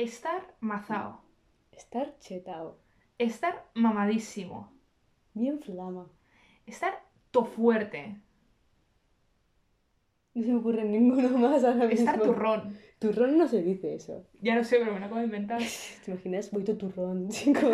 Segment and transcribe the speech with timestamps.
[0.00, 1.20] Estar mazao.
[1.72, 2.78] Estar chetao.
[3.18, 4.72] Estar mamadísimo.
[5.34, 6.08] Bien flama.
[6.64, 8.16] Estar to fuerte.
[10.32, 11.90] No se me ocurre ninguno más ahora mismo.
[11.90, 12.78] Estar turrón.
[12.98, 14.24] Turrón no se dice eso.
[14.40, 15.60] Ya no sé, pero me lo acabo de inventar.
[16.04, 16.50] ¿Te imaginas?
[16.50, 17.68] Voy tu turrón, chico.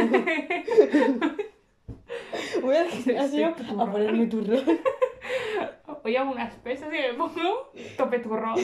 [2.61, 4.65] Voy al gimnasio a ponerme turrón.
[6.03, 8.59] Hoy hago unas pesas y me pongo tope turrón.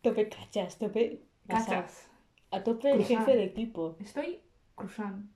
[0.00, 1.27] Tope cachas, tope...
[1.48, 2.10] Cachas.
[2.50, 3.96] A tope el jefe de equipo.
[4.00, 4.40] Estoy
[4.74, 5.26] cruzando.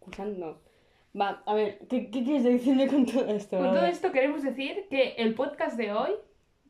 [0.00, 0.62] Cruzando.
[1.18, 3.58] Va, a ver, ¿qué, qué quieres decirme con todo esto?
[3.58, 6.10] Con todo esto queremos decir que el podcast de hoy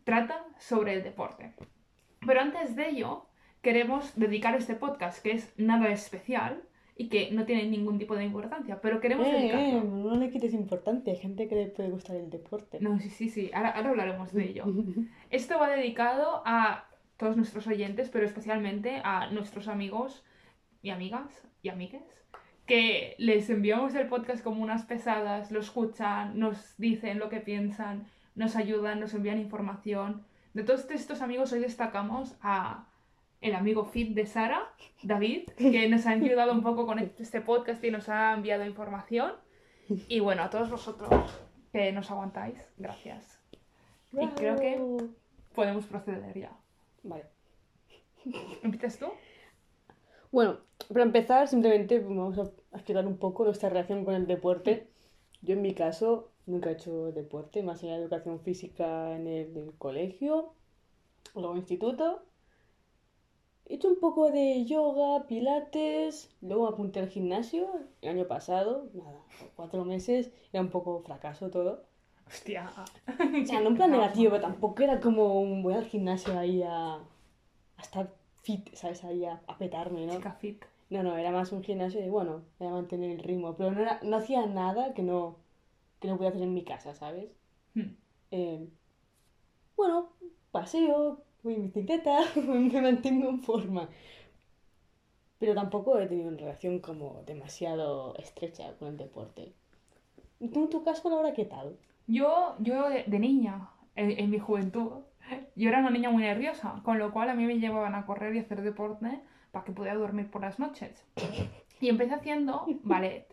[0.05, 1.53] trata sobre el deporte.
[2.27, 3.27] Pero antes de ello,
[3.63, 6.63] queremos dedicar este podcast, que es nada especial
[6.97, 9.85] y que no tiene ningún tipo de importancia, pero queremos Eh, eh, dedicarlo.
[9.85, 12.79] no le quites importante, hay gente que le puede gustar el deporte.
[12.81, 14.65] No, sí, sí, sí, ahora, ahora hablaremos de ello.
[15.31, 16.88] Esto va dedicado a
[17.19, 20.25] todos nuestros oyentes, pero especialmente a nuestros amigos
[20.81, 22.03] y amigas y amigues,
[22.65, 28.07] que les enviamos el podcast como unas pesadas, lo escuchan, nos dicen lo que piensan,
[28.35, 30.25] nos ayudan, nos envían información.
[30.55, 32.87] De todos estos amigos hoy destacamos a
[33.41, 34.71] el amigo fit de Sara,
[35.03, 39.33] David, que nos ha ayudado un poco con este podcast y nos ha enviado información.
[40.09, 41.41] Y bueno, a todos vosotros
[41.73, 43.41] que nos aguantáis, gracias.
[44.13, 44.81] Y creo que
[45.55, 46.53] podemos proceder ya.
[47.09, 47.25] Vale.
[48.63, 49.07] ¿Empiezas tú?
[50.31, 52.43] Bueno, para empezar, simplemente vamos a
[52.77, 54.89] explicar un poco nuestra relación con el deporte.
[55.43, 59.55] Yo, en mi caso, nunca he hecho deporte, más allá de educación física en el,
[59.55, 60.53] del colegio,
[61.35, 62.23] luego instituto.
[63.67, 67.69] He hecho un poco de yoga, pilates, luego me apunté al gimnasio
[68.03, 69.25] el año pasado, nada,
[69.57, 71.88] cuatro meses, era un poco fracaso todo.
[72.29, 72.71] Hostia.
[73.43, 76.63] O sea, no en plan negativo, pero tampoco era como un voy al gimnasio ahí
[76.63, 78.13] a, a estar
[78.43, 79.05] fit, ¿sabes?
[79.05, 80.15] Ahí a, a petarme, ¿no?
[80.17, 80.65] Chica fit.
[80.91, 83.81] No, no, era más un gimnasio de, bueno, voy a mantener el ritmo, pero no,
[83.83, 85.37] era- no hacía nada que no,
[86.01, 87.31] que no podía hacer en mi casa, ¿sabes?
[87.75, 87.95] Hmm.
[88.31, 88.69] Eh,
[89.77, 90.11] bueno,
[90.51, 93.89] paseo, voy en bicicleta, me mantengo en forma.
[95.41, 99.53] Pero tampoco he tenido una relación como demasiado estrecha con el deporte.
[100.41, 101.79] ¿Y tú en tu caso, Laura, qué tal?
[102.09, 105.03] Yo, yo de, niña, en, mi juventud,
[105.55, 108.35] yo era una niña muy nerviosa, con lo cual a mí me llevaban a correr
[108.35, 109.21] y hacer deporte
[109.53, 111.05] para que pudiera dormir por las noches.
[111.81, 113.27] Y empecé haciendo ballet.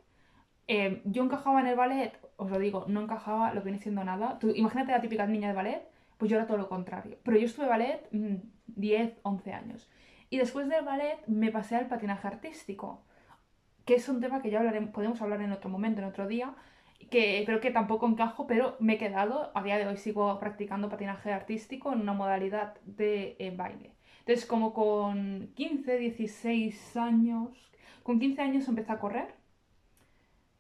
[0.68, 4.04] Eh, yo encajaba en el ballet, os lo digo, no encajaba lo que viene siendo
[4.04, 4.40] nada.
[4.56, 5.88] Imagínate la típica niña de ballet,
[6.18, 7.18] pues yo era todo lo contrario.
[7.24, 8.36] Pero yo estuve ballet mm,
[8.68, 9.90] 10, 11 años.
[10.30, 13.06] Y después del ballet me pasé al patinaje artístico,
[13.86, 16.54] que es un tema que ya hablaremos, podemos hablar en otro momento, en otro día,
[17.10, 20.90] que creo que tampoco encajo, pero me he quedado, a día de hoy sigo practicando
[20.90, 23.96] patinaje artístico en una modalidad de eh, baile.
[24.20, 27.50] Entonces, como con 15, 16 años,
[28.04, 29.36] con 15 años empecé a correr,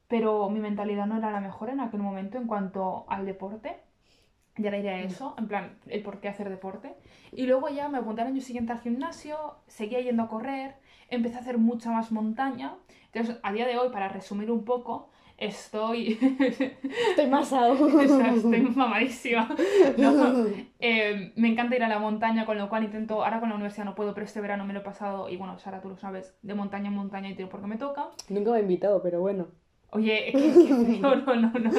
[0.08, 3.78] pero mi mentalidad no era la mejor en aquel momento en cuanto al deporte.
[4.58, 6.96] Ya le diré a eso, en plan, el por qué hacer deporte.
[7.32, 10.76] Y luego ya me apunté al año siguiente al gimnasio, seguía yendo a correr,
[11.10, 12.76] empecé a hacer mucha más montaña.
[13.12, 16.18] Entonces, a día de hoy, para resumir un poco, estoy...
[17.10, 17.74] Estoy masado.
[17.86, 19.54] O sea, estoy mamadísima.
[19.98, 20.46] No,
[20.80, 23.86] eh, me encanta ir a la montaña, con lo cual intento, ahora con la universidad
[23.86, 26.36] no puedo, pero este verano me lo he pasado, y bueno, Sara, tú lo sabes,
[26.42, 28.10] de montaña en montaña y tiro porque me toca.
[28.30, 29.48] Nunca me ha invitado, pero bueno.
[29.92, 31.72] Oye, qué, qué feo, no, no, no,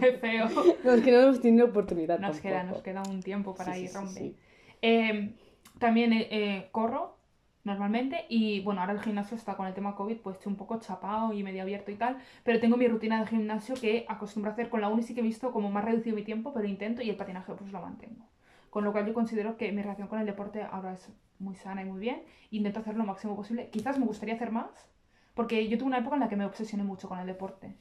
[0.00, 0.48] qué feo.
[0.82, 3.82] No, es que no hemos tenido oportunidad Nos queda, nos queda un tiempo para Sí,
[3.82, 4.36] ir, sí.
[4.80, 5.34] Eh,
[5.78, 7.16] también eh, eh, corro
[7.64, 10.78] normalmente y bueno, ahora el gimnasio está con el tema COVID, pues estoy un poco
[10.78, 14.54] chapado y medio abierto y tal, pero tengo mi rutina de gimnasio que acostumbro a
[14.54, 17.02] hacer con la uni sí que he visto como más reducido mi tiempo, pero intento
[17.02, 18.26] y el patinaje pues lo mantengo.
[18.70, 21.82] Con lo cual yo considero que mi relación con el deporte ahora es muy sana
[21.82, 22.22] y muy bien.
[22.50, 23.70] Intento hacer lo máximo posible.
[23.70, 24.88] Quizás me gustaría hacer más,
[25.34, 27.76] porque yo tuve una época en la que me obsesioné mucho con el deporte.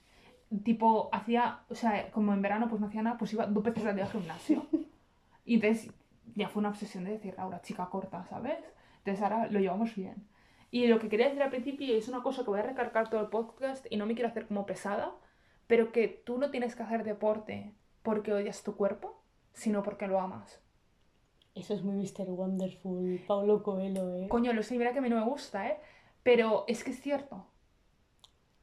[0.64, 3.86] Tipo, hacía, o sea, como en verano pues no hacía nada, pues iba dos veces
[3.86, 4.68] al día al gimnasio.
[5.46, 5.92] Y entonces
[6.36, 8.64] ya fue una obsesión de decir, Laura, chica corta, ¿sabes?
[9.06, 10.28] Entonces ahora lo llevamos bien.
[10.72, 13.10] Y lo que quería decir al principio, y es una cosa que voy a recargar
[13.10, 15.12] todo el podcast y no me quiero hacer como pesada,
[15.68, 19.22] pero que tú no tienes que hacer deporte porque odias tu cuerpo,
[19.54, 20.62] sino porque lo amas.
[21.54, 22.30] Eso es muy Mr.
[22.32, 24.28] Wonderful, Paulo Coelho, ¿eh?
[24.30, 25.78] Coño, lo sé, mira que a mí no me gusta, ¿eh?
[26.24, 27.46] Pero es que es cierto.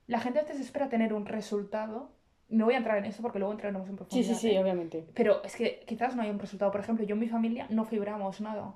[0.09, 2.11] La gente a veces espera tener un resultado.
[2.49, 4.35] No voy a entrar en eso porque luego entraremos en Sí, profundidad.
[4.35, 4.61] sí, sí, ¿eh?
[4.61, 5.07] obviamente.
[5.15, 6.73] Pero es que quizás no hay un resultado.
[6.73, 8.75] Por ejemplo, yo en mi familia no fibramos nada.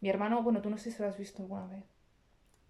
[0.00, 1.84] Mi hermano, bueno, tú no sé si lo has visto alguna vez.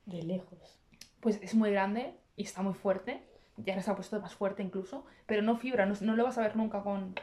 [0.07, 0.79] De lejos.
[1.21, 3.23] Pues es muy grande y está muy fuerte.
[3.57, 5.05] Ya ahora se ha puesto más fuerte incluso.
[5.27, 7.15] Pero no fibra, no, no lo vas a ver nunca con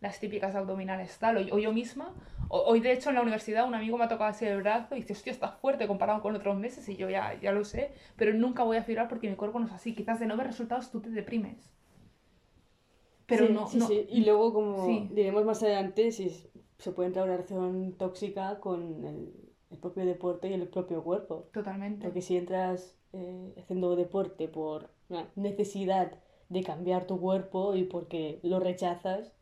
[0.00, 1.36] las típicas abdominales tal.
[1.38, 2.14] O, o yo misma,
[2.48, 4.94] O- Hoy, de hecho, en la universidad un amigo me ha tocado así el brazo
[4.96, 6.88] y dice, hostia, estás fuerte comparado con otros meses.
[6.88, 9.66] Y yo ya, ya lo sé, pero nunca voy a fibrar porque mi cuerpo no
[9.66, 9.94] es así.
[9.94, 11.70] Quizás de no ver resultados tú te deprimes.
[13.26, 13.86] Pero Sí, no, sí, no.
[13.86, 14.06] sí.
[14.10, 16.30] Y luego, como diremos más adelante, si
[16.78, 19.32] se puede entrar una relación tóxica con el,
[19.70, 21.48] el propio deporte y el propio cuerpo.
[21.52, 22.04] Totalmente.
[22.04, 26.12] Porque si entras eh, haciendo deporte por una necesidad
[26.48, 29.32] de cambiar tu cuerpo y porque lo rechazas,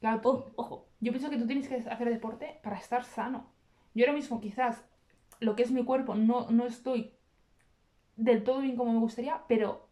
[0.00, 3.46] Claro, oh, ojo, Yo pienso que tú tienes que hacer deporte para estar sano.
[3.94, 4.84] Yo ahora mismo quizás
[5.40, 7.12] lo que es mi cuerpo no, no estoy
[8.16, 9.88] del todo bien como me gustaría, pero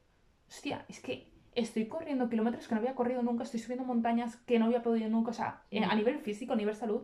[0.49, 4.59] hostia, es que estoy corriendo kilómetros que no había corrido nunca, estoy subiendo montañas que
[4.59, 7.03] no había podido nunca, o sea, eh, a nivel físico, a nivel salud,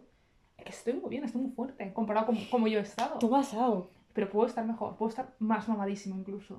[0.64, 3.19] que estoy muy bien, estoy muy fuerte comparado con como yo he estado.
[3.19, 3.91] toma asado.
[4.12, 6.59] Pero puedo estar mejor, puedo estar más mamadísimo incluso.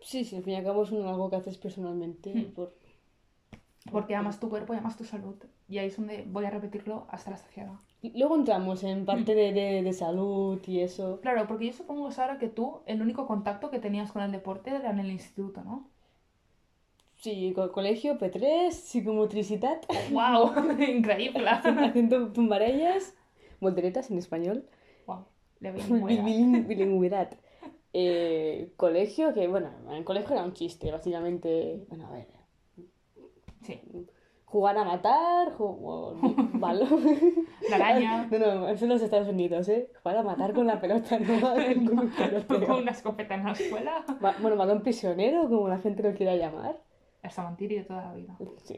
[0.00, 2.32] Sí, sí, al fin y al cabo es algo que haces personalmente.
[2.34, 2.52] Hmm.
[2.54, 2.74] Por...
[3.90, 5.34] Porque amas tu cuerpo y amas tu salud.
[5.68, 7.74] Y ahí es donde voy a repetirlo hasta la saciedad.
[8.14, 11.20] Luego entramos en parte de, de- de salud y eso.
[11.20, 14.70] Claro, porque yo supongo, Sara, que tú el único contacto que tenías con el deporte
[14.70, 15.88] era en el instituto, ¿no?
[17.16, 19.80] Sí, co- colegio, P3, psicomotricidad,
[20.10, 20.52] ¡Wow!
[20.88, 21.48] Increíble.
[21.48, 23.14] haciendo tumbarellas,
[23.64, 24.64] volteretas en español.
[25.06, 25.24] wow.
[25.60, 26.22] Le veis Bil- buena.
[26.24, 27.30] bilin- Bilingüidad.
[27.96, 31.84] Eh, colegio, que bueno, en el colegio era un chiste, básicamente.
[31.88, 32.26] Bueno, a ver.
[33.62, 33.80] Sí.
[34.46, 36.16] Jugar a matar, jugar.
[36.54, 37.04] balón.
[37.70, 38.26] La araña.
[38.32, 39.92] No, no, eso en los Estados Unidos, ¿eh?
[40.02, 44.04] Jugar a matar con la pelota, no con un una escopeta en la escuela.
[44.40, 46.80] Bueno, balón prisionero, como la gente lo quiera llamar.
[47.22, 47.30] El
[47.78, 48.36] de toda la vida.
[48.64, 48.76] Sí,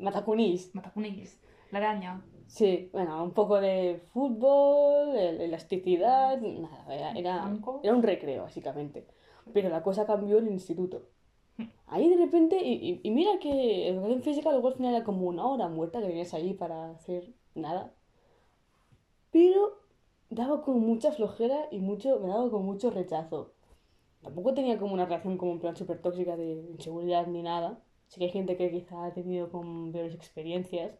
[0.00, 0.74] matacunis.
[0.74, 1.40] Matacunis.
[1.70, 2.20] La araña.
[2.56, 9.06] Sí, bueno, un poco de fútbol, el- elasticidad, nada, era, era, era un recreo, básicamente.
[9.52, 11.08] Pero la cosa cambió en el instituto.
[11.86, 15.26] Ahí de repente, y, y- y mira que educación física luego al final era como
[15.28, 17.94] una hora muerta que venías ahí para hacer nada.
[19.32, 19.78] Pero
[20.30, 23.52] daba como mucha flojera y mucho, me daba como mucho rechazo.
[24.22, 27.80] Tampoco tenía como una relación como en plan súper tóxica de inseguridad ni nada.
[28.08, 30.92] Sí que hay gente que quizá ha tenido como peores experiencias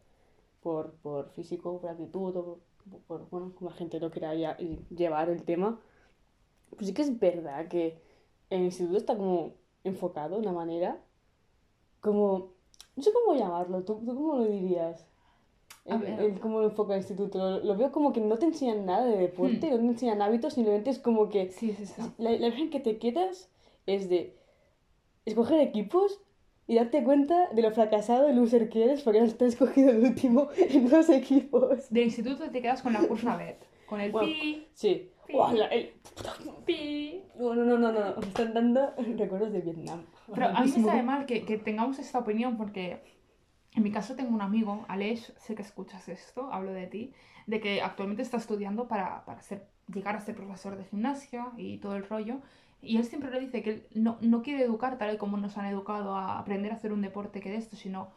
[0.61, 2.59] por, por físico, por actitud o
[2.89, 4.57] por, por, bueno, como la gente lo quiera ya-
[4.89, 5.79] llevar el tema.
[6.71, 7.99] Pues sí que es verdad que
[8.49, 9.53] el instituto está como
[9.83, 11.01] enfocado de una manera
[12.01, 12.53] como...
[12.95, 15.05] No sé cómo llamarlo, ¿tú, tú cómo lo dirías?
[15.85, 17.37] El, el cómo lo enfoca el instituto.
[17.37, 19.71] Lo, lo veo como que no te enseñan nada de deporte, Hmm.
[19.71, 22.01] no te enseñan hábitos, simplemente es como que Sí, sí, sí.
[22.17, 23.49] la, la imagen que te quedas
[23.85, 24.37] es de
[25.25, 26.19] escoger equipos
[26.71, 30.47] y darte cuenta de lo fracasado y loser que eres porque has escogido el último
[30.55, 31.89] en dos equipos.
[31.89, 33.57] De instituto te quedas con la cursa BET.
[33.87, 34.29] Con el Bueno.
[34.29, 35.11] pi, Sí.
[35.29, 35.91] Guau, la- el-
[36.65, 37.23] pi.
[37.37, 40.05] No, no, no, no, no, me están dando recuerdos de Vietnam.
[40.33, 43.01] Pero a mí me sabe mal que, que tengamos esta opinión porque
[43.75, 47.11] en mi caso tengo un amigo, Aleix, sé que escuchas esto, hablo de ti,
[47.47, 51.79] de que actualmente está estudiando para, para ser, llegar a ser profesor de gimnasia y
[51.79, 52.37] todo el rollo.
[52.81, 55.57] Y él siempre le dice que él no, no quiere educar tal y como nos
[55.57, 58.09] han educado a aprender a hacer un deporte que de esto, sino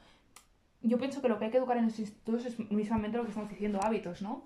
[0.83, 3.31] yo pienso que lo que hay que educar en los institutos es mismamente lo que
[3.31, 4.45] estamos diciendo, hábitos, ¿no?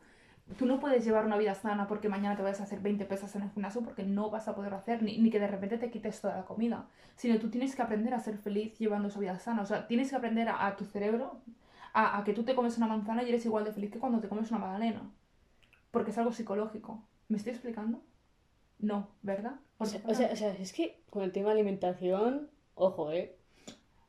[0.56, 3.34] Tú no puedes llevar una vida sana porque mañana te vayas a hacer 20 pesas
[3.36, 5.90] en el gimnasio porque no vas a poderlo hacer, ni, ni que de repente te
[5.90, 6.86] quites toda la comida,
[7.16, 10.10] sino tú tienes que aprender a ser feliz llevando esa vida sana, o sea, tienes
[10.10, 11.40] que aprender a, a tu cerebro
[11.92, 14.20] a, a que tú te comes una manzana y eres igual de feliz que cuando
[14.20, 15.02] te comes una magdalena,
[15.90, 17.02] porque es algo psicológico.
[17.28, 18.02] ¿Me estoy explicando?
[18.80, 19.56] No, ¿verdad?
[19.78, 23.34] O sea, o sea, o sea, es que con el tema de alimentación, ojo, eh.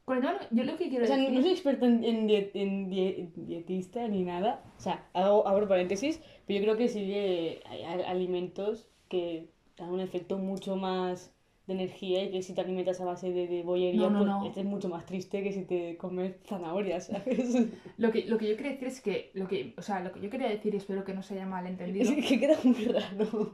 [0.06, 1.36] con el tema- yo lo que quiero O sea, no, decir...
[1.38, 4.64] no soy experto en, en die- en die- dietista ni nada.
[4.78, 9.90] O sea, hago, abro paréntesis, pero yo creo que sí que hay alimentos que dan
[9.90, 11.34] un efecto mucho más
[11.70, 14.28] de energía y que si te alimentas a base de, de bollería, No, no, pues
[14.28, 14.46] no.
[14.48, 17.56] este es mucho más triste que si te comes zanahorias, ¿sabes?
[17.98, 20.20] Lo que, lo que yo quería decir es que, lo que, o sea, lo que
[20.20, 23.54] yo quería decir, y espero que no se haya malentendido, Es que queda muy raro.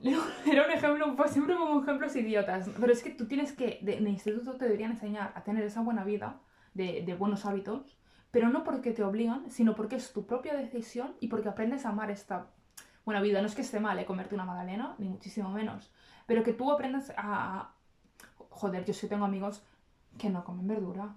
[0.52, 2.70] Era un ejemplo, pues siempre como ejemplos idiotas.
[2.80, 5.64] Pero es que tú tienes que, de, en el instituto te deberían enseñar a tener
[5.64, 6.42] esa buena vida,
[6.74, 7.98] de, de buenos hábitos,
[8.32, 11.90] pero no porque te obligan, sino porque es tu propia decisión y porque aprendes a
[11.90, 12.48] amar esta
[13.06, 13.40] buena vida.
[13.42, 15.92] No es que esté mal eh, comerte una magdalena, ni muchísimo menos,
[16.26, 17.75] pero que tú aprendas a...
[18.56, 19.64] Joder, yo sí tengo amigos
[20.18, 21.16] que no comen verdura.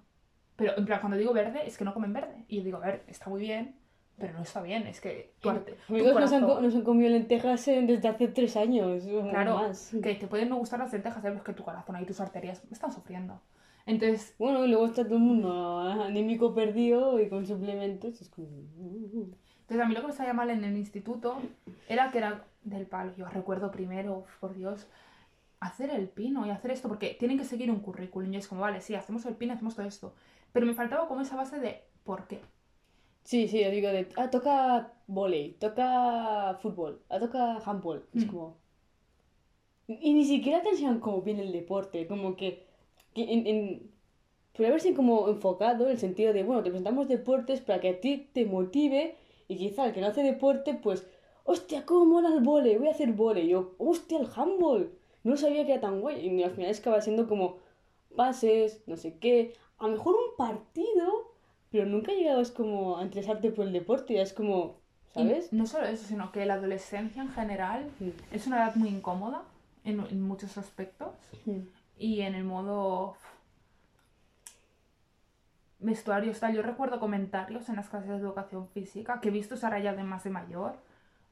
[0.56, 2.44] Pero en plan, cuando digo verde, es que no comen verde.
[2.48, 3.76] Y yo digo, a ver, está muy bien,
[4.18, 4.88] pero no está bien.
[4.88, 8.26] Es que tu arte- tu Amigos nos han, corazón- nos han comido lentejas desde hace
[8.28, 9.92] tres años Claro, más.
[10.02, 12.62] que te pueden no gustar las lentejas, pero es que tu corazón y tus arterias
[12.72, 13.40] están sufriendo.
[13.86, 18.20] Entonces, Bueno, y luego está todo el mundo anémico perdido y con suplementos.
[18.20, 18.48] Es como...
[18.48, 19.30] uh,
[19.60, 21.36] entonces a mí lo que me salía mal en el instituto
[21.88, 23.12] era que era del palo.
[23.16, 24.88] Yo recuerdo primero, por Dios,
[25.60, 28.32] hacer el pino y hacer esto, porque tienen que seguir un currículum.
[28.32, 30.14] Y es como, vale, sí, hacemos el pino, hacemos todo esto.
[30.52, 32.40] Pero me faltaba como esa base de por qué.
[33.24, 38.08] Sí, sí, yo digo de, ah, toca volei, toca fútbol, ah, toca handball.
[38.14, 38.28] Es Mm.
[38.28, 38.56] como...
[39.88, 42.66] Y ni siquiera te enseñan cómo viene el deporte, como que...
[43.14, 43.90] que en, en...
[44.54, 48.00] Pero haberse como enfocado en el sentido de, bueno, te presentamos deportes para que a
[48.00, 49.16] ti te motive
[49.48, 51.06] y quizá el que no hace deporte, pues,
[51.44, 53.46] hostia, cómo mola el volei, voy a hacer volei.
[53.46, 54.97] Y yo, hostia, el handball.
[55.28, 56.26] No sabía que era tan guay.
[56.26, 57.56] Y al final acaba siendo como
[58.16, 59.54] pases, no sé qué.
[59.78, 61.32] A lo mejor un partido,
[61.70, 64.14] pero nunca llegabas como a interesarte por el deporte.
[64.14, 64.76] Ya es como,
[65.14, 65.52] Y ¿sabes?
[65.52, 68.08] no solo eso, sino que la adolescencia en general Mm.
[68.32, 69.42] es una edad muy incómoda
[69.84, 71.10] en, en muchos aspectos.
[71.98, 73.16] Y en el modo
[75.78, 76.50] vestuario está.
[76.50, 80.02] Yo recuerdo comentarios en las clases de educación física que he visto ahora ya de
[80.04, 80.76] más de mayor.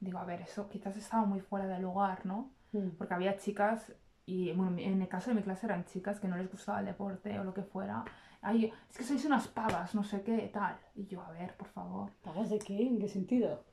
[0.00, 2.50] Digo, a ver, eso quizás estaba muy fuera de lugar, ¿no?
[2.78, 2.90] Mm.
[2.98, 3.92] Porque había chicas,
[4.26, 6.86] y bueno, en el caso de mi clase eran chicas que no les gustaba el
[6.86, 8.04] deporte o lo que fuera.
[8.42, 10.76] Ay, es que sois unas pavas, no sé qué, tal.
[10.94, 12.10] Y yo, a ver, por favor.
[12.22, 12.76] ¿Pavas de qué?
[12.86, 13.64] ¿En qué sentido?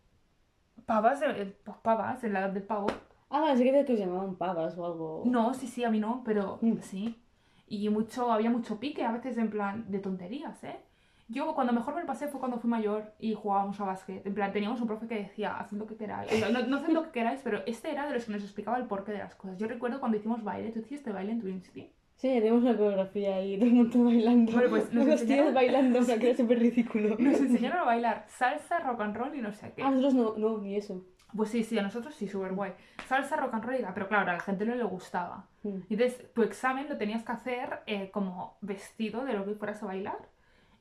[0.86, 2.88] Pavas, de- pues pavas, en la edad del pavo.
[3.30, 5.24] Ah, pensé que que os llamaban pavas o algo.
[5.26, 6.78] No, sí, sí, a mí no, pero Mm.
[6.82, 7.20] sí.
[7.68, 10.80] Y mucho, había mucho pique, a veces en plan de tonterías, ¿eh?
[11.30, 14.26] Yo cuando mejor me lo pasé fue cuando fui mayor y jugábamos a básquet.
[14.26, 16.32] En plan, teníamos un profe que decía, haced lo que queráis.
[16.32, 18.44] O sea, No, no haced lo que queráis, pero este era de los que nos
[18.44, 19.58] explicaba el porqué de las cosas.
[19.58, 21.92] Yo recuerdo cuando hicimos baile, ¿tú hiciste baile en Twinsty?
[22.16, 24.52] Sí, tenemos una coreografía ahí, todo el mundo bailando.
[24.54, 27.16] Bueno, pues nos Los tíos enseñaron- bailando, o sea, que era súper ridículo.
[27.20, 29.82] Nos enseñaron a bailar salsa, rock and roll y no sé qué.
[29.84, 31.06] Ah, nosotros no, no, ni eso.
[31.36, 32.74] Pues sí, sí, a nosotros sí, súper guay.
[33.08, 35.48] Salsa, rock and roll pero claro, a la gente no le gustaba.
[35.64, 35.80] Mm.
[35.90, 39.88] Entonces, tu examen lo tenías que hacer eh, como vestido de lo que fueras a
[39.88, 40.30] bailar.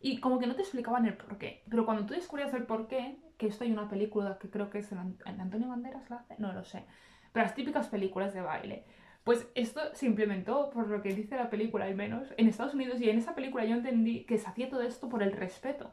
[0.03, 1.63] Y como que no te explicaban el porqué.
[1.71, 4.93] Pero cuando tú descubrías el porqué, que esto hay una película que creo que es
[4.93, 6.85] en, An- en Antonio Banderas la hace, no lo sé.
[7.33, 8.85] Pero las típicas películas de baile.
[9.25, 13.01] Pues esto se implementó, por lo que dice la película al menos, en Estados Unidos.
[13.01, 15.93] Y en esa película yo entendí que se hacía todo esto por el respeto.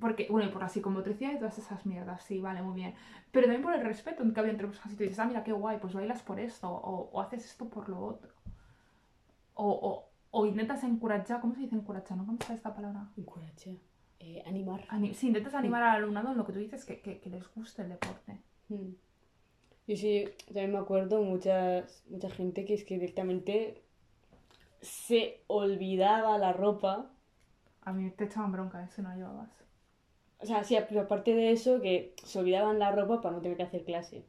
[0.00, 2.94] Porque, bueno, y por la psicomotricidad y todas esas mierdas, sí, vale, muy bien.
[3.30, 4.92] Pero también por el respeto que había entre personas.
[4.94, 7.68] Y tú dices, ah, mira, qué guay, pues bailas por esto, o, o haces esto
[7.70, 8.32] por lo otro.
[9.54, 12.16] O, o, o intentas encorajar, ¿cómo se dice encorajar?
[12.16, 12.26] ¿No?
[12.26, 13.08] ¿Cómo está esta palabra?
[13.16, 13.78] Encourage.
[14.18, 14.84] Eh, animar.
[14.88, 17.46] Ani- sí, intentas animar al alumnado en lo que tú dices que, que, que les
[17.54, 18.38] guste el deporte.
[18.68, 18.92] Mm.
[19.86, 23.82] Y sí, también me acuerdo muchas, mucha gente que es que directamente
[24.80, 27.10] se olvidaba la ropa.
[27.82, 28.88] A mí te echaban bronca, ¿eh?
[28.94, 29.50] Si no la llevabas.
[30.38, 33.56] O sea, sí, pero aparte de eso, que se olvidaban la ropa para no tener
[33.56, 34.24] que hacer clase.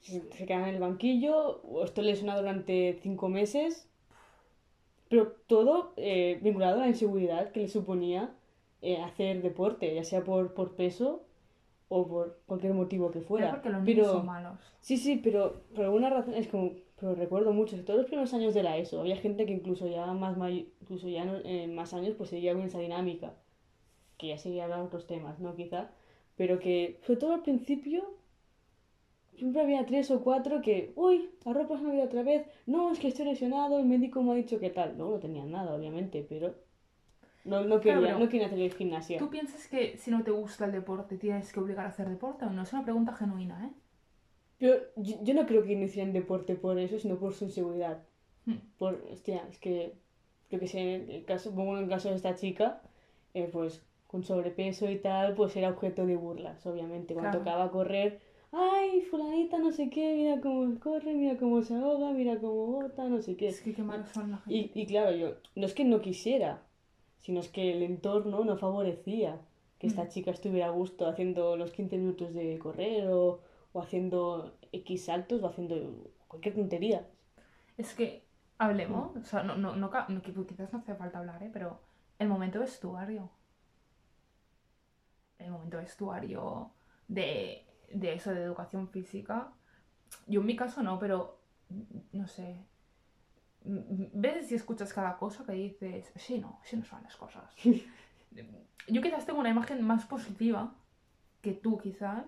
[0.00, 3.89] Se, se quedaban en el banquillo, o esto les suena durante cinco meses,
[5.10, 8.30] pero todo eh, vinculado a la inseguridad que les suponía
[8.80, 11.22] eh, hacer deporte, ya sea por, por peso
[11.90, 13.50] o por cualquier motivo que Era fuera.
[13.50, 14.58] porque los niños Pero- son malos.
[14.80, 18.32] Sí, sí, pero por alguna razón es como, pero recuerdo mucho, sobre todo los primeros
[18.32, 21.92] años de la ESO, había gente que incluso ya más may- incluso ya en más
[21.92, 23.34] años pues seguía con esa dinámica,
[24.16, 25.54] que ya seguía hablando otros temas, ¿no?
[25.56, 25.90] Quizá,
[26.36, 28.04] pero que sobre todo al principio
[29.40, 32.92] siempre había tres o cuatro que, uy, la ropa se me ido otra vez, no,
[32.92, 35.74] es que estoy lesionado, el médico me ha dicho que tal, no, no tenían nada,
[35.74, 36.54] obviamente, pero
[37.44, 38.18] no, no quería, Claro.
[38.18, 39.16] no quería hacer el gimnasio.
[39.18, 42.44] ¿Tú piensas que si no te gusta el deporte tienes que obligar a hacer deporte
[42.44, 42.62] o no?
[42.62, 43.70] Es una pregunta genuina, ¿eh?
[44.58, 48.02] Pero yo, yo no creo que iniciaran deporte por eso, sino por su inseguridad.
[48.44, 48.56] Hmm.
[48.76, 49.94] Por, hostia, es que,
[50.50, 52.82] yo que sé, en el caso, pongo en el caso de esta chica,
[53.32, 57.14] eh, pues con sobrepeso y tal, pues era objeto de burlas, obviamente.
[57.14, 57.44] Cuando Claro.
[57.44, 58.20] tocaba correr,
[58.52, 63.08] ay, fulanita, no sé qué, mira cómo corre, mira cómo se ahoga, mira cómo bota,
[63.08, 63.48] no sé qué.
[63.48, 64.52] Es que qué malos son la gente.
[64.52, 66.62] Y, y claro, yo, no es que no quisiera,
[67.20, 69.40] sino es que el entorno no favorecía
[69.78, 70.08] que esta Mm.
[70.08, 73.40] chica estuviera a gusto haciendo los 15 minutos de correr o,
[73.72, 77.06] o haciendo X saltos o haciendo cualquier tontería.
[77.76, 78.22] Es que
[78.58, 81.50] hablemos, o sea, no, no, no, no, quizás no hace falta hablar, ¿eh?
[81.52, 81.80] Pero
[82.18, 83.30] el momento vestuario.
[85.38, 86.70] El momento vestuario
[87.08, 89.52] de, de eso, de educación física.
[90.26, 91.40] Yo en mi caso no, pero
[92.12, 92.64] no sé.
[93.64, 96.12] M- ¿Ves y escuchas cada cosa que dices?
[96.16, 97.54] Sí, no, sí no son las cosas.
[98.88, 100.74] Yo quizás tengo una imagen más positiva
[101.42, 102.24] que tú, quizás,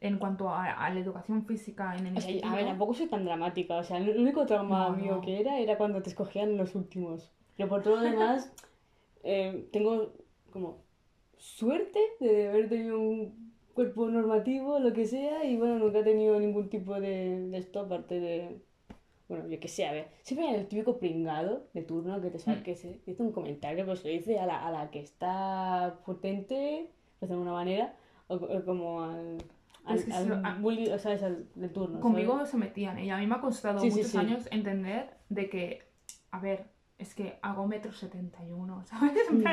[0.00, 3.06] en cuanto a, a la educación física en el O sea, a ver, tampoco soy
[3.08, 3.76] tan dramática.
[3.76, 5.20] O sea, el único trauma No, mío no.
[5.20, 7.32] que era era cuando te escogían los últimos.
[7.56, 8.52] Pero por todo lo demás,
[9.22, 10.14] eh, tengo
[10.50, 10.82] como
[11.36, 16.38] suerte de haber tenido un cuerpo normativo, lo que sea, y bueno, nunca he tenido
[16.38, 18.60] ningún tipo de, de esto aparte de.
[19.28, 20.08] Bueno, yo qué sé, a ver.
[20.22, 22.62] Siempre hay el típico pringado de turno que te sale, Mm.
[22.64, 26.90] que se dice un comentario, pues lo dice a la, a la que está potente,
[27.18, 27.94] pues de alguna manera,
[28.28, 29.38] o, o como al.
[29.84, 31.98] Al, Es que al lo- a- bully, o sea, es al de turno.
[32.00, 32.50] Conmigo ¿sabes?
[32.50, 34.18] se metían y a mí me ha costado Sí, sí, muchos sí.
[34.18, 35.82] años entender de que,
[36.30, 36.66] a ver,
[36.98, 39.12] es que hago metro 71, ¿sabes?
[39.30, 39.44] Mm.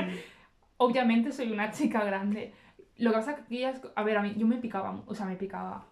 [0.78, 2.54] obviamente soy una chica grande.
[3.00, 5.26] Lo que pasa es que es- a ver, a mí, yo me picaba, o sea,
[5.26, 5.86] me picaba.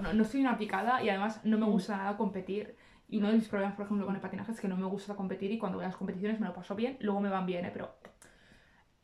[0.00, 2.76] No, no soy una picada y además no me gusta nada competir.
[3.08, 5.14] Y uno de mis problemas, por ejemplo, con el patinaje es que no me gusta
[5.14, 7.64] competir y cuando voy a las competiciones me lo paso bien, luego me van bien,
[7.66, 7.70] ¿eh?
[7.72, 7.94] Pero...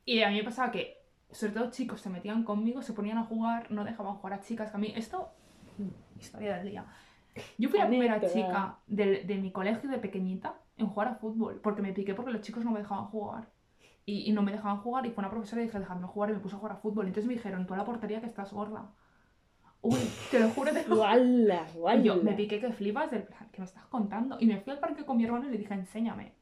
[0.06, 0.96] Y a mí me pasaba que,
[1.30, 4.70] sobre todo chicos, se metían conmigo, se ponían a jugar, no dejaban jugar a chicas,
[4.70, 5.28] que a mí esto...
[6.18, 6.84] Historia del día.
[7.58, 11.60] Yo fui la primera chica del- de mi colegio de pequeñita en jugar a fútbol,
[11.62, 13.48] porque me piqué porque los chicos no me dejaban jugar.
[14.10, 16.32] Y, y no me dejaban jugar y fue una profesora y dije, dejadme jugar y
[16.32, 17.06] me puse a jugar a fútbol.
[17.06, 18.90] Entonces me dijeron, tú a la portería que estás gorda.
[19.82, 20.00] Uy,
[20.30, 20.96] te lo juro, te lo juro.
[20.96, 21.66] ¡Guala!
[21.96, 22.36] Y yo me ¡Guala!
[22.36, 24.36] piqué que flipas del plan, ¿qué me estás contando?
[24.40, 26.34] Y me fui al parque con mi hermano y le dije, enséñame.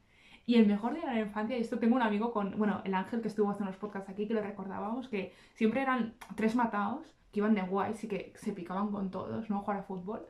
[0.47, 2.95] Y el mejor día de la infancia, y esto tengo un amigo con, bueno, el
[2.95, 7.15] Ángel que estuvo hace unos podcasts aquí, que lo recordábamos, que siempre eran tres matados,
[7.31, 9.59] que iban de guays y que se picaban con todos, ¿no?
[9.61, 10.25] Jugar a fútbol.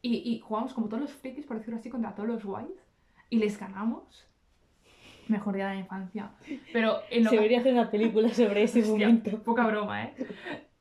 [0.00, 2.84] Y, y jugábamos como todos los frikis, por decirlo así, contra todos los guays.
[3.30, 4.26] Y les ganamos.
[5.28, 6.30] Mejor día de la infancia.
[6.72, 9.42] Pero en lo Se debería hacer una película sobre ese Hostia, momento.
[9.42, 10.14] poca broma, ¿eh?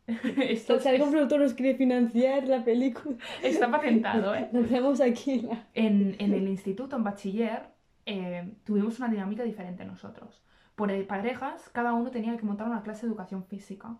[0.50, 4.50] Esto Si algún productor nos quiere financiar la película, está patentado, ¿eh?
[4.51, 5.39] lo hacemos aquí.
[5.39, 7.62] en la- En, en el instituto, en bachiller,
[8.05, 10.43] eh, tuvimos una dinámica diferente nosotros.
[10.75, 13.95] Por eh, parejas, cada uno tenía que montar una clase de educación física.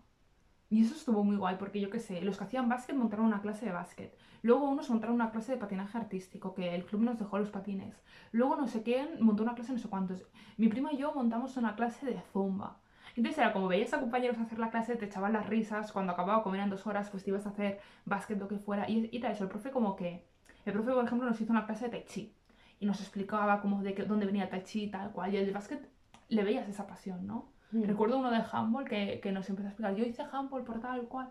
[0.72, 3.42] Y eso estuvo muy guay, porque yo qué sé, los que hacían básquet montaron una
[3.42, 4.16] clase de básquet.
[4.42, 8.02] Luego unos montaron una clase de patinaje artístico, que el club nos dejó los patines.
[8.32, 10.22] Luego no sé quién montó una clase no sé cuántos.
[10.56, 12.80] Mi prima y yo montamos una clase de zumba.
[13.16, 16.42] Entonces era como veías a compañeros hacer la clase, te echaban las risas, cuando acababa
[16.42, 18.88] como eran dos horas, pues te ibas a hacer básquet lo que fuera.
[18.88, 20.24] Y, y era eso, el profe como que...
[20.64, 22.34] El profe, por ejemplo, nos hizo una clase de tai chi
[22.80, 25.34] y nos explicaba como de qué- dónde venía el tai chi y tal cual.
[25.34, 25.86] Y el de básquet
[26.28, 27.51] le veías esa pasión, ¿no?
[27.72, 27.84] Mm.
[27.84, 31.02] Recuerdo uno de handball que, que nos empezó a explicar, yo hice handball por tal
[31.08, 31.30] cual.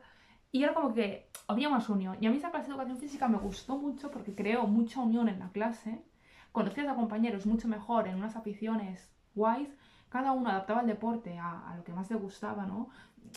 [0.52, 2.18] Y era como que había más unión.
[2.20, 5.30] Y a mí esa clase de educación física me gustó mucho porque creó mucha unión
[5.30, 6.04] en la clase.
[6.52, 9.70] Conocías a compañeros mucho mejor en unas aficiones guays.
[10.10, 12.90] Cada uno adaptaba el deporte a, a lo que más le gustaba, ¿no?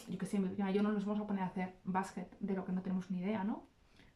[0.08, 0.40] Yo que sé,
[0.72, 3.20] yo no nos vamos a poner a hacer básquet de lo que no tenemos ni
[3.20, 3.64] idea, ¿no?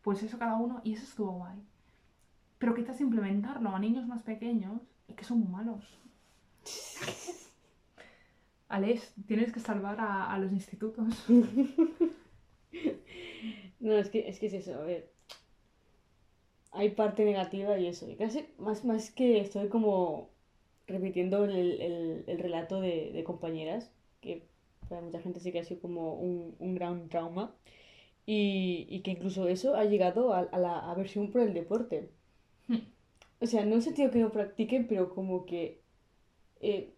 [0.03, 1.63] Pues eso cada uno, y eso estuvo guay.
[2.59, 5.85] Pero quizás implementarlo a niños más pequeños, es que son muy malos.
[8.69, 11.07] Alex, tienes que salvar a, a los institutos.
[13.81, 15.11] No, es que, es que es eso, a ver.
[16.73, 18.09] Hay parte negativa y eso.
[18.11, 20.31] Y casi más, más que estoy como
[20.87, 24.47] repitiendo el, el- el relato de, de compañeras, que
[24.89, 27.55] para mucha gente sí que ha sido como un, un gran trauma.
[28.27, 32.11] Y, y que incluso eso ha llegado a, a la aversión por el deporte.
[32.69, 32.79] Hmm.
[33.41, 35.83] O sea, no en el sentido que no practiquen, pero como que.
[36.61, 36.95] eh,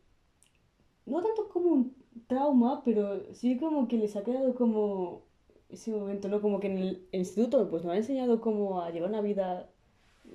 [1.07, 1.95] no tanto como un
[2.27, 5.23] trauma, pero sí como que les ha quedado como
[5.69, 6.41] ese momento, ¿no?
[6.41, 9.71] Como que en el instituto pues nos han enseñado como a llevar una vida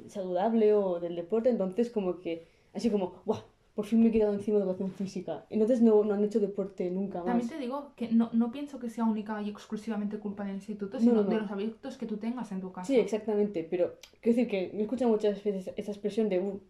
[0.08, 3.42] saludable o del deporte, entonces como que, así como, ¡guau!
[3.76, 5.46] Por fin me he quedado encima de educación física.
[5.50, 7.26] Entonces no, no han hecho deporte nunca más.
[7.26, 10.96] También te digo que no, no pienso que sea única y exclusivamente culpa del instituto,
[10.96, 11.30] No, sino no, no.
[11.30, 12.88] de los hábitos que tú tengas en tu casa.
[12.88, 16.62] Sí, exactamente, pero quiero decir que me escuchan muchas veces esa expresión de, "Uh,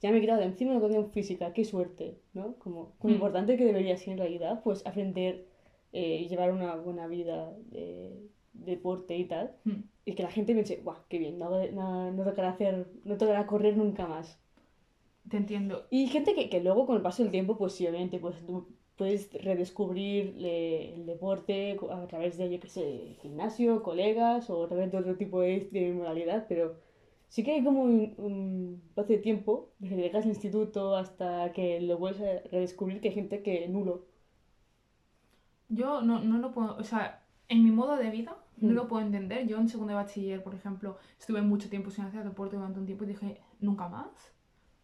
[0.00, 2.54] ya me he quedado encima de educación física, qué suerte, ¿no?
[2.58, 3.16] Como, como Mm.
[3.16, 5.46] importante que debería ser en realidad, pues aprender
[5.92, 9.56] eh, y llevar una buena vida de deporte y tal.
[9.64, 9.82] Hmm.
[10.04, 13.46] Y que la gente piense, guau, qué bien, no, no, no tocará hacer, no tocará
[13.46, 14.38] correr nunca más.
[15.28, 15.86] Te entiendo.
[15.90, 18.68] Y gente que, que luego con el paso del tiempo, pues sí, obviamente, pues tú
[18.96, 24.68] puedes redescubrir eh, el deporte a través de, yo qué sé, gimnasio, colegas o a
[24.68, 26.76] través de otro tipo de, de modalidad, pero
[27.28, 31.52] sí que hay como un, un espacio de tiempo, desde que llegas al instituto hasta
[31.52, 34.06] que lo vuelves a redescubrir, que hay gente que nulo.
[35.68, 38.74] Yo no, no lo puedo, o sea, en mi modo de vida no Mm.
[38.74, 39.46] lo puedo entender.
[39.46, 42.86] Yo en segundo de bachiller, por ejemplo, estuve mucho tiempo sin hacer deporte durante un
[42.86, 44.08] tiempo y dije, nunca más.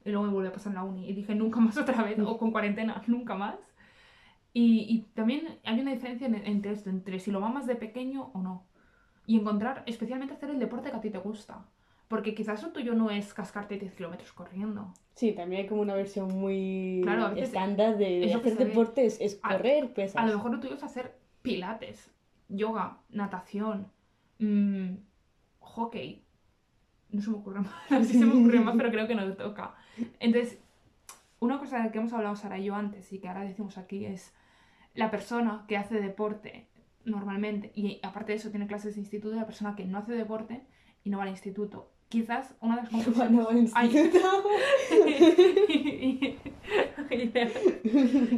[0.04, 2.18] Y luego me volví a pasar en la uni y dije, nunca más otra vez,
[2.20, 3.56] o con cuarentena, nunca más.
[4.54, 8.30] Y, y también hay una diferencia en- entre esto, entre si lo mamas de pequeño
[8.34, 8.66] o no.
[9.26, 11.66] Y encontrar, especialmente hacer el deporte que a ti te gusta.
[12.12, 14.92] Porque quizás lo tuyo no es cascarte 10 kilómetros corriendo.
[15.14, 19.06] Sí, también hay como una versión muy Claro, a veces estándar de, de hacer deporte,
[19.06, 20.22] es, es A- correr, pesas.
[20.22, 22.10] A lo mejor lo tuyo es hacer pilates,
[22.50, 23.90] yoga, natación,
[24.40, 24.96] mm,
[25.60, 26.22] hockey.
[27.12, 29.14] No se me ocurre más, no sé si se me ocurre más, pero creo que
[29.14, 29.74] no te toca.
[30.20, 30.58] Entonces,
[31.40, 33.78] una cosa de la que hemos hablado Sara y yo antes y que ahora decimos
[33.78, 34.34] aquí es
[34.92, 36.68] la persona que hace deporte
[37.06, 40.12] normalmente y aparte de eso tiene clases de instituto y la persona que no hace
[40.12, 40.66] deporte
[41.04, 41.90] y no va al instituto.
[42.12, 43.72] Quizás una de las conclusiones...
[43.74, 43.88] Ay.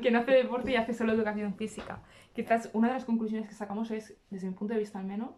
[0.00, 2.00] que no hace deporte y hace solo educación física.
[2.34, 5.30] Quizás una de las conclusiones que sacamos es, desde mi punto de vista al menos,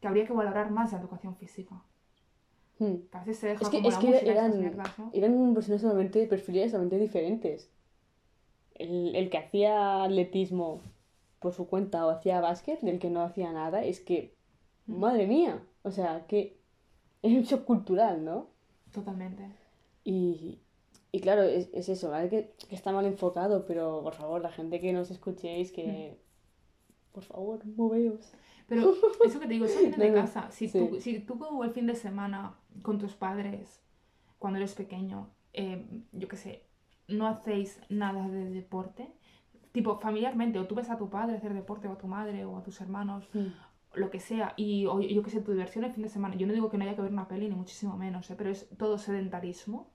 [0.00, 1.80] que habría que valorar más la educación física.
[2.80, 2.96] Hmm.
[3.32, 5.12] Se deja Es que, como es la que música eran, mierdas, ¿no?
[5.14, 7.70] eran personas solamente, perfiles totalmente diferentes.
[8.74, 10.80] el, el que hacía atletismo
[11.38, 14.34] por su cuenta o hacía básquet, del que no hacía nada, es que,
[14.88, 16.57] madre mía, o sea, que
[17.22, 18.48] es un shock cultural, ¿no?
[18.92, 19.44] Totalmente.
[20.04, 20.60] Y,
[21.12, 22.28] y claro, es, es eso, ¿vale?
[22.28, 26.18] Que, que está mal enfocado, pero por favor, la gente que nos escuchéis, que
[27.12, 28.32] por favor, moveos.
[28.68, 30.50] Pero eso que te digo, eso viene de casa.
[30.50, 30.78] Si, sí.
[30.78, 33.82] tú, si tú el fin de semana con tus padres,
[34.38, 36.62] cuando eres pequeño, eh, yo qué sé,
[37.08, 39.10] no hacéis nada de deporte,
[39.72, 42.56] tipo familiarmente, o tú ves a tu padre hacer deporte, o a tu madre, o
[42.56, 43.28] a tus hermanos,
[43.94, 46.34] lo que sea, y o yo qué sé, tu diversión el fin de semana.
[46.36, 48.34] Yo no digo que no haya que ver una peli, ni muchísimo menos, ¿eh?
[48.36, 49.90] pero es todo sedentarismo.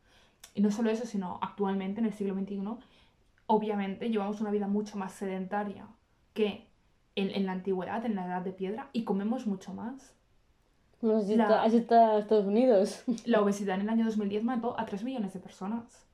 [0.56, 2.64] Y no solo eso, sino actualmente, en el siglo XXI,
[3.48, 5.88] obviamente llevamos una vida mucho más sedentaria
[6.34, 6.68] que
[7.16, 10.16] en, en la antigüedad, en la edad de piedra, y comemos mucho más.
[11.36, 13.04] La- está, así está Estados Unidos.
[13.26, 16.06] La obesidad en el año 2010 mató a 3 millones de personas.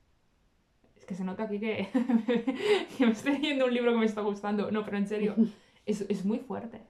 [0.97, 1.87] Es que se nota aquí que,
[2.97, 4.71] que me estoy leyendo un libro que me está gustando.
[4.71, 5.35] No, pero en serio,
[5.85, 6.81] es, es muy fuerte.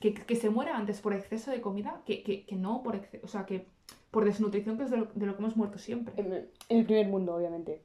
[0.00, 3.24] Que, que se muera antes por exceso de comida que, que, que no por exceso,
[3.24, 3.66] o sea, que
[4.10, 6.14] por desnutrición, que es de lo, de lo que hemos muerto siempre.
[6.16, 7.82] En el primer mundo, obviamente.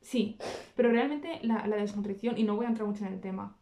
[0.00, 0.38] Sí,
[0.74, 3.56] pero realmente la, la desnutrición, y no voy a entrar mucho en el tema,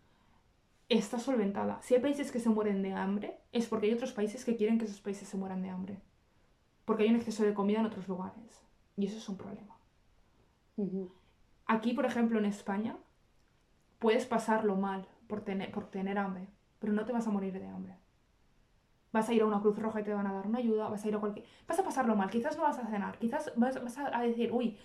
[0.89, 1.81] está solventada.
[1.83, 4.79] Si hay países que se mueren de hambre, es porque hay otros países que quieren
[4.79, 6.01] que esos países se mueran de hambre.
[6.85, 8.65] Porque hay un exceso de comida en otros lugares.
[8.97, 9.77] Y eso es un problema.
[11.67, 12.97] Aquí, por ejemplo, en España,
[13.99, 16.49] puedes pasarlo mal por tener, por tener hambre,
[16.81, 17.95] pero no te vas a morir de hambre.
[19.13, 21.05] Vas a ir a una Cruz Roja y te van a dar una ayuda, vas
[21.05, 21.45] a ir a cualquier...
[21.69, 24.77] Vas a pasarlo mal, quizás no vas a cenar, quizás vas, vas a decir, uy,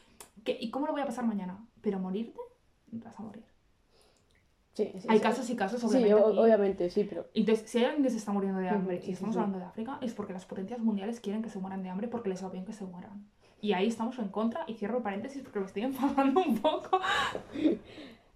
[0.43, 1.63] ¿qué- ¿y cómo lo voy a pasar mañana?
[1.81, 2.39] Pero morirte,
[2.91, 3.43] vas a morir.
[4.73, 5.23] Sí, sí, Hay sí.
[5.23, 6.13] casos y casos, Sí, obviamente.
[6.15, 6.37] o- aquí.
[6.39, 7.27] obviamente, sí, pero.
[7.33, 9.39] Entonces, si hay alguien que se está muriendo de hambre Sí, y sí, estamos sí.
[9.39, 12.27] hablando de África, es porque las potencias mundiales quieren que se mueran de hambre porque
[12.29, 13.29] les va bien que se mueran.
[13.61, 16.99] Y ahí estamos en contra, y cierro paréntesis porque me estoy enfadando un poco.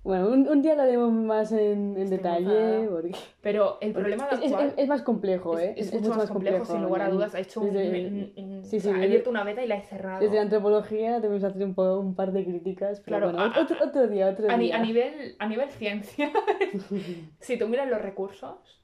[0.10, 2.88] Bueno, un, un día lo haremos más en, en detalle.
[2.90, 3.12] Porque...
[3.42, 5.76] Pero el problema de Es, es- actual es- es más complejo, ¿eh?
[5.78, 7.36] es, es mucho más complejo, sin lugar a dudas.
[7.36, 9.64] Ha hecho un, Desde- un- un- sí, o sí, sea, ha desde- abierto una veta
[9.64, 10.20] y la he cerrado.
[10.20, 13.62] Desde antropología tenemos que hacer un, po- un par de críticas, pero Claro, bueno, a-
[13.62, 14.78] otro, otro día, otro a, día.
[14.78, 16.32] a nivel, a nivel ciencia,
[17.40, 18.84] si tú miras los recursos,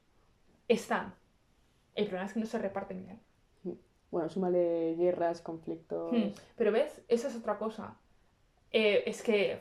[0.67, 1.15] están.
[1.95, 3.19] El problema es que no se reparten bien.
[4.11, 6.11] Bueno, súmale guerras, conflictos...
[6.11, 7.97] Hmm, Pero ves, eso es otra cosa.
[8.71, 9.59] Eh, es que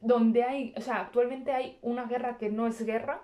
[0.00, 3.22] donde hay, o sea, actualmente hay una guerra que no es guerra,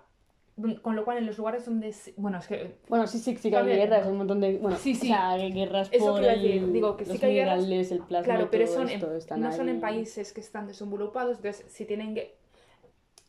[0.82, 3.56] con lo cual en los lugares donde, bueno, es que Bueno, sí, sí, sí que
[3.56, 3.78] hay También.
[3.80, 4.56] guerras, hay un montón de...
[4.58, 5.06] Bueno, Sí, sí.
[5.06, 7.34] o sea, hay guerras Eso por a decir, el- digo que sí los que hay
[7.34, 10.66] guerras, el plasma claro, pero son esto, en- están no son en países que están
[10.68, 12.37] desenvolupados, entonces si tienen que...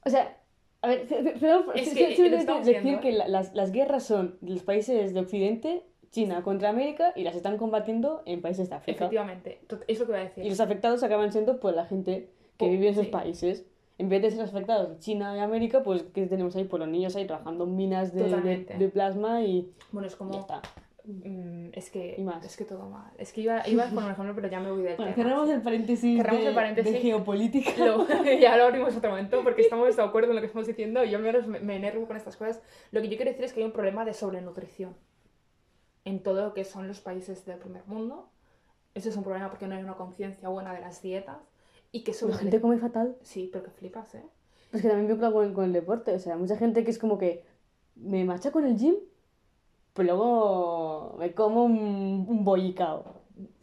[0.05, 0.38] O sea,
[0.84, 1.08] a ver,
[1.39, 3.13] pero Es sí- que, sí- sí, decir viendo, que ¿eh?
[3.13, 5.81] la- las, las guerras son de los países de Occidente,
[6.12, 9.05] China contra América, y las están combatiendo en países de África.
[9.05, 10.45] Efectivamente, to- es lo que iba a decir.
[10.45, 13.12] Y los afectados acaban siendo pues la gente que vive en esos sí.
[13.12, 13.65] países.
[13.98, 17.15] En vez de ser afectados China y América, pues que tenemos ahí por los niños
[17.15, 20.38] ahí trabajando en minas de, de, de plasma y Bueno, es ya como...
[20.39, 20.62] está.
[21.06, 22.15] mm, es que...
[22.18, 22.44] Y más.
[22.46, 23.10] Es que todo mal.
[23.18, 25.24] Es que iba, iba a poner un ejemplo, pero ya me voy del Bueno, tema.
[25.30, 26.91] cerramos el paréntesis, Cerramos de, el paréntesis.
[26.91, 27.72] de geopolítica.
[27.86, 28.06] Lo-
[28.41, 31.12] ya lo abrimos otro momento porque estamos de acuerdo en lo que estamos diciendo y
[31.12, 32.62] yo al menos me, me enervo con estas cosas.
[32.91, 34.94] Lo que yo quiero decir es que hay un problema de sobrenutrición
[36.04, 38.28] en todo lo que son los países del primer mundo.
[38.94, 41.38] Eso es un problema porque no hay una conciencia buena de las dietas
[41.95, 43.15] y que sobre La gente come fatal.
[43.21, 44.23] Sí, pero que flipas, ¿eh?
[44.71, 46.13] Pues que también me con, con el deporte.
[46.13, 47.43] O sea, mucha gente que es como que
[47.95, 48.95] me marcha con el gym,
[49.93, 53.03] pero luego me como un, un bollicao.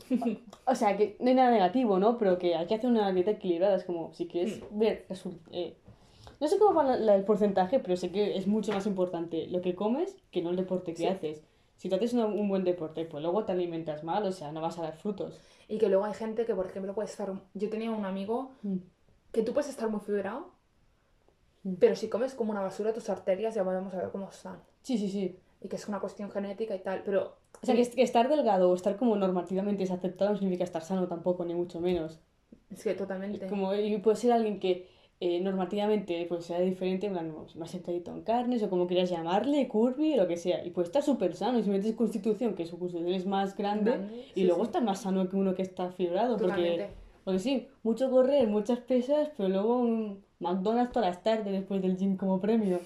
[0.64, 2.16] O sea, que no hay nada negativo, ¿no?
[2.18, 3.74] Pero que hay que hacer una dieta equilibrada.
[3.76, 5.74] Es como, si quieres ver resul- eh,
[6.40, 9.46] No sé cómo va la- la- el porcentaje, pero sé que es mucho más importante
[9.48, 11.06] lo que comes que no el deporte que Sí.
[11.06, 11.42] haces.
[11.76, 14.60] Si tú haces una- un buen deporte, pues luego te alimentas mal, o sea, no
[14.60, 15.40] vas a dar frutos.
[15.72, 17.32] Y que luego hay gente que, por ejemplo, puede estar...
[17.54, 18.76] Yo tenía un amigo Mm.
[19.32, 20.50] que tú puedes estar muy fibrado,
[21.64, 21.74] Mm.
[21.80, 24.58] pero si comes como una basura, tus arterias ya vamos a ver cómo están.
[24.82, 25.38] Sí, sí, sí.
[25.62, 27.36] Y que es una cuestión genética y tal, pero...
[27.62, 30.64] O sea, que, est- que estar delgado o estar como normativamente es aceptado no significa
[30.64, 32.20] estar sano tampoco, ni mucho menos.
[32.70, 33.46] Es que totalmente...
[33.46, 34.90] Como, y puede ser alguien que
[35.24, 40.26] eh, normativamente pues, sea diferente, más sentadito en carnes o como quieras llamarle, curvy, lo
[40.26, 40.66] que sea.
[40.66, 41.60] Y pues está súper sano.
[41.60, 44.66] Y si metes constitución, que su constitución es más grande, Grande, y sí, luego sí.
[44.66, 46.36] estás más sano que uno que está fibrado.
[46.36, 46.88] Porque, Totalmente.
[47.22, 51.96] porque sí, mucho correr, muchas pesas, pero luego un McDonald's todas las tardes después del
[51.96, 52.80] gym como premio.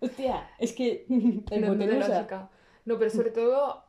[0.00, 2.38] Hostia, es que No, no.
[2.86, 3.84] No, pero sobre todo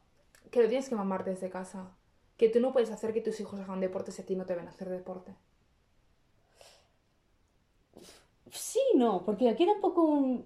[0.52, 1.96] que lo tienes que mamar desde casa.
[2.36, 4.56] Que tú no puedes hacer que tus hijos hagan deporte si a ti no te
[4.56, 5.34] ven hacer deporte.
[8.52, 10.46] Sí, no, porque aquí tampoco un...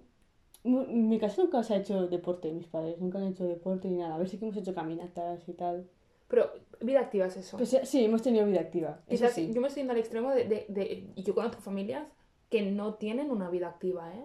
[0.64, 3.98] En mi casa nunca se ha hecho deporte, mis padres nunca han hecho deporte ni
[3.98, 4.16] nada.
[4.16, 5.88] A ver si que hemos hecho caminatas y tal.
[6.28, 7.56] Pero Vida activa es eso.
[7.56, 9.00] Pues eh, sí, hemos tenido vida activa.
[9.08, 9.52] Quizás sí.
[9.52, 12.06] yo me estoy yendo al extremo de, de, de- Yo conozco familias
[12.50, 14.24] que no tienen una vida activa, ¿eh?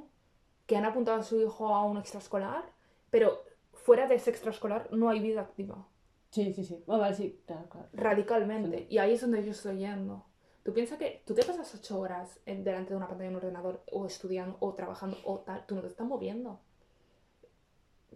[0.66, 2.64] Que han apuntado a su hijo a un extraescolar,
[3.12, 5.88] pero fuera de ese extraescolar no hay vida activa.
[6.32, 6.84] Sí, sí, sí.
[6.88, 7.88] Ah, vale, sí, claro, claro.
[7.94, 8.88] Radicalmente.
[8.90, 10.26] Y ahí es donde yo estoy yendo.
[10.64, 13.84] Tú piensas que tú te pasas ocho horas delante de una pantalla de un ordenador
[13.92, 16.60] o estudiando o trabajando o tal, tú no te estás moviendo.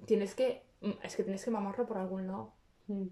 [0.06, 0.64] Tienes que...
[0.82, 2.52] mm, Es que tienes que mamarlo por algún lado.
[2.88, 3.08] Mm.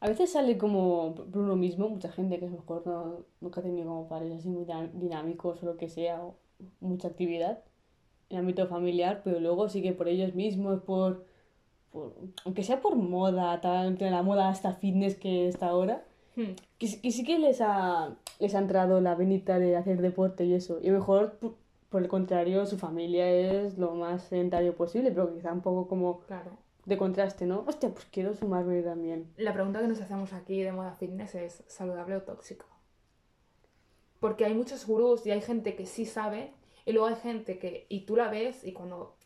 [0.00, 3.62] A veces sale como por uno mismo, mucha gente que lo mejor no, nunca ha
[3.62, 6.36] tenido como padres así muy dinámicos o lo que sea, o
[6.80, 7.62] mucha actividad
[8.30, 11.26] en el ámbito familiar, pero luego sí que por ellos mismos, por,
[11.92, 16.04] por- aunque sea por moda, tal, la moda hasta fitness que está ahora,
[16.36, 16.52] Hmm.
[16.78, 20.44] que, sí- que sí que les ha, les ha entrado la venita de hacer deporte
[20.44, 20.78] y eso.
[20.82, 21.54] Y a lo mejor, por,
[21.88, 26.20] por el contrario, su familia es lo más sedentario posible, pero quizá un poco como
[26.20, 26.50] Claro.
[26.84, 27.64] de contraste, ¿no?
[27.66, 29.32] Hostia, pues quiero sumarme también.
[29.38, 32.66] La pregunta que nos hacemos aquí de moda fitness es ¿saludable o tóxico?
[34.20, 36.52] Porque hay muchos gurús y hay gente que sí sabe
[36.84, 39.16] y luego hay gente que, y tú la ves y cuando,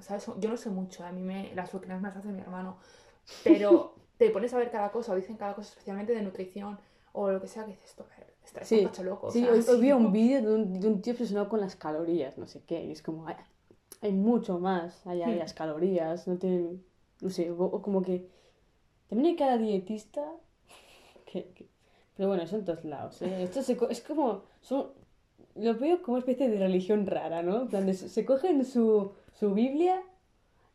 [0.00, 0.26] ¿sabes?
[0.38, 2.76] Yo no sé mucho, a mí me, las rutinas me las hace mi hermano,
[3.44, 6.78] pero te pones a ver cada cosa o dicen cada cosa especialmente de nutrición
[7.12, 8.06] o lo que sea que dices, esto,
[8.44, 9.26] está, Sí, un cacho loco.
[9.28, 11.60] o Sí, sea, hoy, hoy vi un vídeo de un, de un tío obsesionado con
[11.60, 13.36] las calorías, no sé qué, y es como, hay,
[14.02, 15.38] hay mucho más allá de Hmm.
[15.38, 16.84] las calorías, no tienen,
[17.20, 18.28] no sé, o, o como que
[19.08, 20.22] también hay cada dietista
[21.26, 21.68] que, que-
[22.16, 23.42] pero bueno, eso en todos lados, ¿eh?
[23.42, 24.92] Esto se co- es como, son,
[25.54, 27.62] lo veo como una especie de religión rara, ¿no?
[27.62, 30.02] En plan de se, cogen su, su Biblia,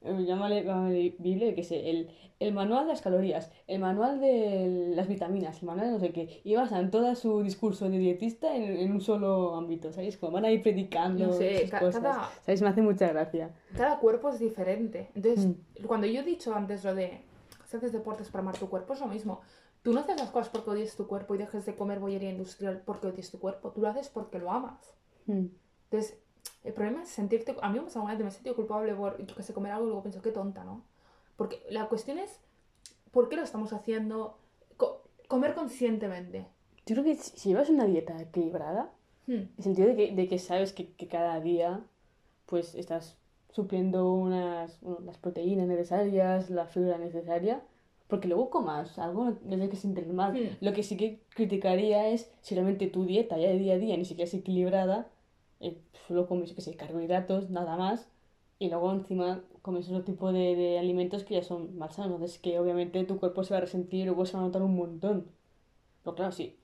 [0.02, 2.10] llámale, llámale Biblia, que sé, el,
[2.40, 6.12] el manual de las calorías, el manual de las vitaminas, el manual de no sé
[6.12, 10.18] qué, y basan todo su discurso de dietista en, en un solo ámbito, ¿sabes?
[10.18, 12.62] Como van a ir predicando No sé, esas ca- cosas, cada- ¿sabes?
[12.62, 13.52] Me hace mucha gracia.
[13.78, 15.10] Cada cuerpo es diferente.
[15.16, 15.86] Entonces, Mm.
[15.86, 17.22] cuando yo he dicho antes lo de
[17.68, 19.42] si haces deportes para amar tu cuerpo, es lo mismo.
[19.84, 22.82] Tú no haces las cosas porque odies tu cuerpo y dejes de comer bollería industrial
[22.86, 23.72] porque odies tu cuerpo.
[23.72, 24.94] Tú lo haces porque lo amas.
[25.26, 25.46] Mm.
[25.90, 26.21] Entonces,
[26.64, 27.56] el problema es sentirte...
[27.62, 29.72] A mí me pasa alguna vez, me he sentido culpable por, yo que sé, comer
[29.72, 30.84] algo y luego pienso, qué tonta, ¿no?
[31.36, 32.40] Porque la cuestión es,
[33.12, 34.38] ¿por qué lo estamos haciendo?
[34.78, 36.46] Co- comer conscientemente.
[36.86, 38.92] Yo creo que si llevas una dieta equilibrada,
[39.28, 39.34] Hmm.
[39.34, 41.82] En el sentido de que, de que sabes que, que cada día
[42.48, 43.18] pues estás
[43.52, 47.62] supliendo unas, bueno, las proteínas necesarias, la fibra necesaria,
[48.08, 50.34] porque luego comas algo no tienes que sentir mal.
[50.34, 50.58] Hmm.
[50.60, 53.96] Lo que sí que criticaría es si realmente tu dieta ya de día a día
[53.96, 55.08] ni siquiera es equilibrada,
[55.62, 58.08] eh, solo comes, qué sé, carbohidratos, nada más,
[58.60, 62.40] y luego encima comes otro tipo de, de alimentos que ya son más sanos, entonces
[62.40, 65.28] que obviamente tu cuerpo se va a resentir luego se va a notar un montón.
[66.04, 66.56] Pero claro, sí,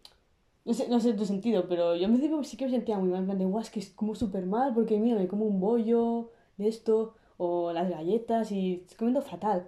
[0.66, 3.10] no sé, no sé tu sentido, pero yo en principio sí que me sentía muy
[3.10, 5.46] mal, en plan de, guau, es que es como súper mal, porque mira, me como
[5.46, 9.68] un bollo de esto, o las galletas, y estoy comiendo fatal.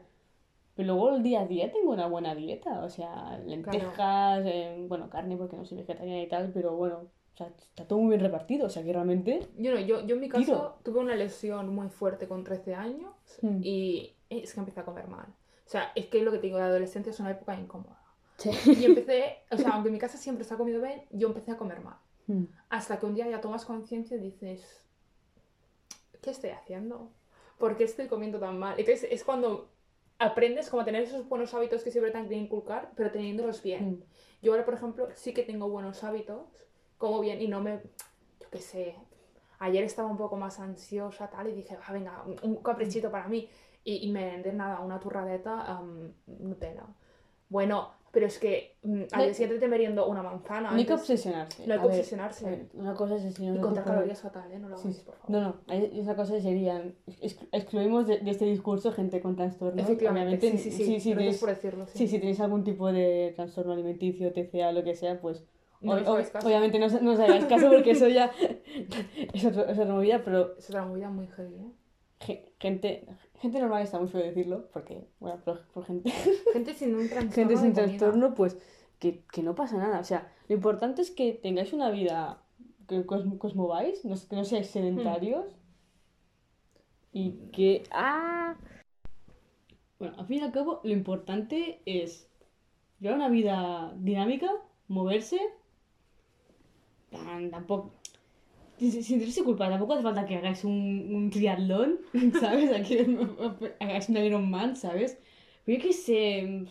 [0.75, 5.09] Pero luego el día a día tengo una buena dieta, o sea, lentejas, eh, bueno,
[5.09, 7.07] carne porque no soy vegetariana y tal, pero bueno,
[7.39, 9.47] sea, está todo muy bien repartido, o sea que realmente...
[9.57, 10.79] Yo no, yo, yo en mi caso Tiro.
[10.83, 13.59] tuve una lesión muy fuerte con 13 años Hmm.
[13.63, 15.27] y es que empecé a comer mal.
[15.65, 18.01] O sea, es que lo que te digo, la adolescencia es una época incómoda.
[18.37, 18.49] Sí.
[18.65, 21.51] Y empecé, o sea, aunque en mi casa siempre se ha comido bien, yo empecé
[21.51, 21.97] a comer mal.
[22.27, 22.45] Mm.
[22.69, 24.85] Hasta que un día ya tomas conciencia y dices,
[26.21, 27.11] ¿qué estoy haciendo?
[27.57, 28.79] ¿Por qué estoy comiendo tan mal?
[28.79, 29.69] Entonces es cuando
[30.17, 33.61] aprendes como a tener esos buenos hábitos que siempre te han querido inculcar, pero teniéndolos
[33.63, 33.91] bien.
[33.91, 34.03] Mm.
[34.41, 36.47] Yo ahora, por ejemplo, sí que tengo buenos hábitos,
[36.99, 37.79] como bien y no me,
[38.39, 38.95] yo qué sé,
[39.57, 43.49] ayer estaba un poco más ansiosa tal y dije, ah, venga, un, caprichito para mí
[43.83, 46.83] y, y me vendé nada, una turradeta am, Nutella.
[47.49, 50.71] Bueno, pero es que mm, al día siguiente te meriendo una manzana.
[50.71, 51.65] No hay que obsesionarse.
[51.65, 52.45] no hay A que ver, obsesionarse.
[52.45, 54.59] a ver, una cosa es enseñar y a contar calorías fatal, ¿eh?
[54.59, 55.03] No lo Sí, hagáis, sí.
[55.05, 55.31] por favor.
[55.31, 59.83] No, no, esa cosa serían, ex- excluimos de, de este discurso gente con trastornos.
[59.83, 60.85] Efectivamente, Obviamente, sí, sí, sí.
[60.85, 61.97] sí, sí, tenéis- por decirlo, sí.
[61.99, 65.43] Sí, si tenéis algún tipo de trastorno alimenticio, TCA, lo que sea, pues
[65.81, 66.07] No os
[66.43, 68.31] obviamente no, os- no os hagáis caso porque eso ya
[69.33, 71.71] es, otro- es otra movida, pero Es otra movida muy heavy, ¿eh?
[72.19, 73.05] ge- gente,
[73.39, 76.11] gente normal está muy feo decirlo, porque, bueno, por, por gente,
[76.53, 78.57] Gente sin un trastorno gente sin trastorno, pues
[78.99, 79.99] que, que no pasa nada.
[79.99, 82.43] O sea, lo importante es que tengáis una vida
[82.87, 85.45] que cos- cosmováis, no, que no seáis sedentarios
[87.13, 87.83] y que...
[87.91, 88.55] ¡Ah!
[89.97, 92.27] Bueno, al fin y al cabo, lo importante es
[92.99, 94.49] llevar una vida dinámica,
[94.87, 95.39] moverse,
[97.11, 97.93] tan- tampoco...
[98.77, 101.99] Sin, sentirse culpable, tampoco hace falta que hagáis un, un triatlón,
[102.39, 102.71] ¿sabes?
[102.71, 102.97] Aquí
[103.79, 105.19] hagáis un Ironman, ¿sabes?
[105.65, 106.65] Pero yo qué sé,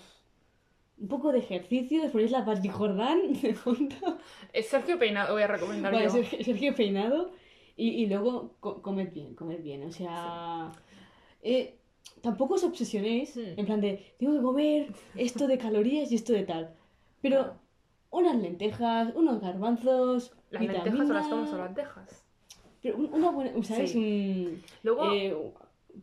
[1.00, 3.94] un poco de ejercicio, después la Basti Jordán de fondo,
[4.52, 6.10] Es Sergio Peinado, voy a recomendar vale, yo.
[6.12, 7.30] Sergio, Sergio Peinado,
[7.76, 10.72] y, y luego co- comed bien, comed bien, o sea...
[11.42, 11.74] eh,
[12.22, 13.58] tampoco os obsesionéis, Hmm.
[13.60, 16.74] en plan de, tengo que comer esto de calorías y esto de tal.
[17.20, 17.54] Pero
[18.10, 20.32] unas lentejas, unos garbanzos.
[20.50, 22.24] Las lentejas o las tomas o las dejas.
[22.82, 23.90] Pero un- una buena, ¿sabes?
[23.92, 24.62] Sí.
[24.82, 25.34] Luego, eh,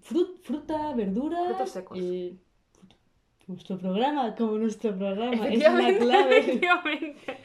[0.04, 1.46] frut- fruta, verdura.
[1.46, 1.98] Frutos secos.
[2.02, 2.36] eh,
[3.48, 6.38] nuestro programa, como nuestro programa, es la clave.
[6.40, 7.38] efectivamente.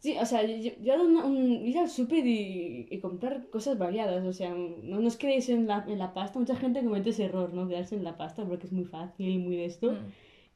[0.00, 4.24] Sí, o sea, yo, yo una- un, ir al súper y, y comprar cosas variadas,
[4.24, 7.24] o sea, no, no os quedéis en la, en la pasta, mucha gente comete ese
[7.24, 7.66] error, ¿no?
[7.68, 9.92] Quedarse en la pasta porque es muy fácil y muy de esto.
[9.92, 9.96] Mm.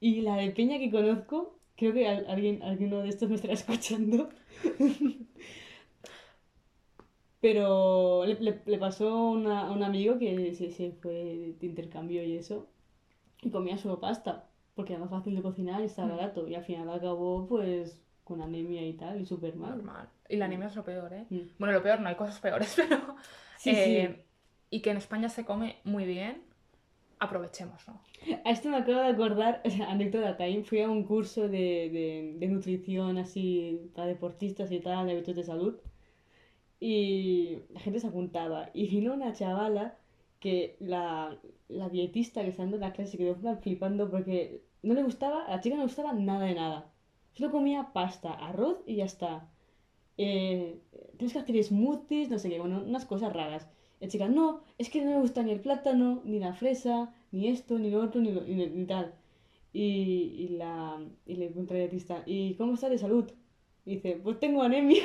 [0.01, 3.55] Y la de Peña que conozco, creo que al- alguien, alguno de estos me estará
[3.61, 4.31] escuchando.
[7.41, 12.23] Pero le, le- le pasó una- a un amigo que se, se fue de intercambio
[12.25, 12.69] y eso,
[13.43, 16.17] y comía solo pasta, porque era más fácil de cocinar y estaba Mm.
[16.17, 16.49] barato.
[16.49, 19.79] Y al final acabó pues con anemia y tal, y súper mal.
[19.79, 20.09] Normal.
[20.29, 21.27] Y la anemia es lo peor, ¿eh?
[21.31, 21.41] Mm.
[21.59, 23.17] Bueno, lo peor no, hay cosas peores, pero...
[23.59, 24.25] Sí, eh,
[24.71, 26.43] Y que en España se come muy bien,
[27.23, 27.93] aprovechémoslo.
[28.45, 32.47] A esto me acabo de acordar, anécdota time, fui a un curso de, de, de
[32.49, 35.75] nutrición así para deportistas y tal, de hábitos de salud,
[36.81, 39.97] y la gente se apuntaba, y vino una chavala
[40.41, 45.05] que la, la dietista que está dando la clase se quedó flipando porque no le
[45.05, 46.91] gustaba, a la chica no le gustaba nada de nada,
[47.35, 49.49] solo comía pasta, arroz y ya está.
[50.19, 50.81] Eh,
[51.17, 53.69] tienes que hacer smoothies, no sé qué, bueno, unas cosas raras.
[54.03, 57.49] La chica, no, es que no me gusta ni el plátano, ni la fresa, ni
[57.49, 59.15] esto, ni lo otro, ni, lo- ni, tal.
[59.73, 59.83] Y,
[60.45, 63.31] y, la, y le pregunta dietista, ¿y cómo está de salud?
[63.87, 65.05] Y dice, pues tengo anemia.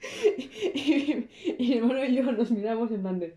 [0.74, 3.36] y, mi hermano y yo nos miramos en plan de,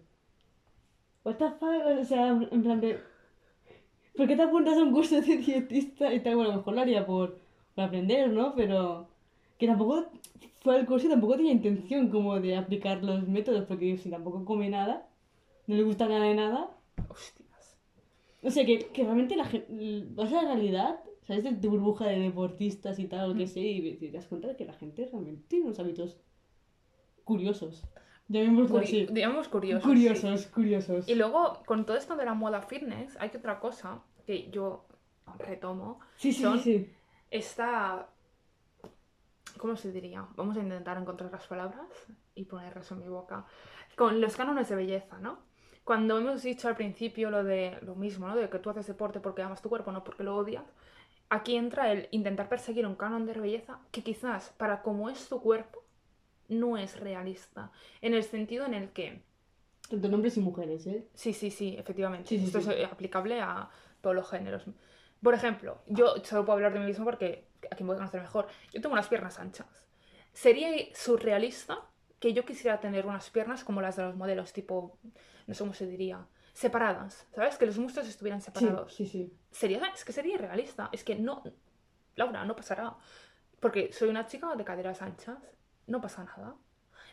[1.23, 2.99] what the fuck, o sea, en plan de,
[4.15, 6.13] ¿por qué te apuntas a un curso de dietista?
[6.13, 7.39] Y tal, bueno, mejor lo haría por,
[7.75, 8.55] por aprender, ¿no?
[8.55, 9.07] Pero
[9.62, 10.06] que tampoco
[10.62, 14.43] fue al curso y tampoco tenía intención como de aplicar los métodos, porque si tampoco
[14.43, 15.08] come nada,
[15.67, 16.71] no le gusta nada de nada.
[17.08, 17.78] Hostias.
[18.41, 19.67] O sea, que, que realmente la gente,
[20.15, 21.43] vas a la realidad, ¿sabes?
[21.43, 23.47] De tu burbuja de deportistas y tal, o lo que Mm.
[23.47, 26.17] sé, y te das cuenta de que la gente realmente tiene unos hábitos
[27.24, 27.84] curiosos.
[28.30, 29.08] Llamémoslo Curi- así.
[29.12, 29.84] digamos curiosos.
[29.84, 29.89] sí.
[29.89, 31.08] Curiosos, curiosos.
[31.10, 34.86] Y luego, con todo esto de la moda fitness, hay otra cosa que yo
[35.38, 36.00] retomo.
[36.15, 36.89] Sí, sí, son- sí, sí.
[37.30, 38.10] Esta...
[39.62, 40.26] ¿Cómo se diría?
[40.36, 41.86] Vamos a intentar encontrar las palabras
[42.34, 43.45] y ponerlas en mi boca.
[43.95, 45.38] Con los cánones de belleza, ¿no?
[45.84, 48.36] Cuando hemos dicho al principio lo de lo mismo, ¿no?
[48.36, 50.65] De que tú haces deporte porque amas tu cuerpo, no porque lo odias.
[51.30, 55.39] Aquí entra el intentar perseguir un canon de belleza que quizás para como es tu
[55.39, 55.84] cuerpo
[56.50, 57.71] no es realista.
[58.02, 59.21] En el sentido en el que
[59.91, 61.08] Tanto hombres y mujeres, ¿eh?
[61.13, 62.30] Sí, sí, sí, efectivamente.
[62.30, 62.71] Sí, sí, Esto sí.
[62.76, 63.69] es aplicable a
[64.02, 64.65] todos los géneros.
[65.21, 68.21] Por ejemplo, yo solo puedo hablar de mí mismo porque a quien voy a conocer
[68.21, 68.47] mejor.
[68.74, 69.86] Yo tengo unas piernas anchas.
[70.34, 71.80] Sería surrealista
[72.19, 74.97] que yo quisiera tener unas piernas como las de los modelos, tipo,
[75.47, 77.58] no sé cómo se diría, separadas, ¿sabes?
[77.58, 78.93] Que los músculos estuvieran Sí, separados.
[78.93, 79.34] sí, sí.
[79.52, 80.89] Sería, es que sería irrealista.
[80.91, 81.43] Es que no,
[82.15, 82.95] Laura, no pasará.
[83.60, 85.38] Porque soy una chica de caderas anchas,
[85.88, 86.56] no pasa nada.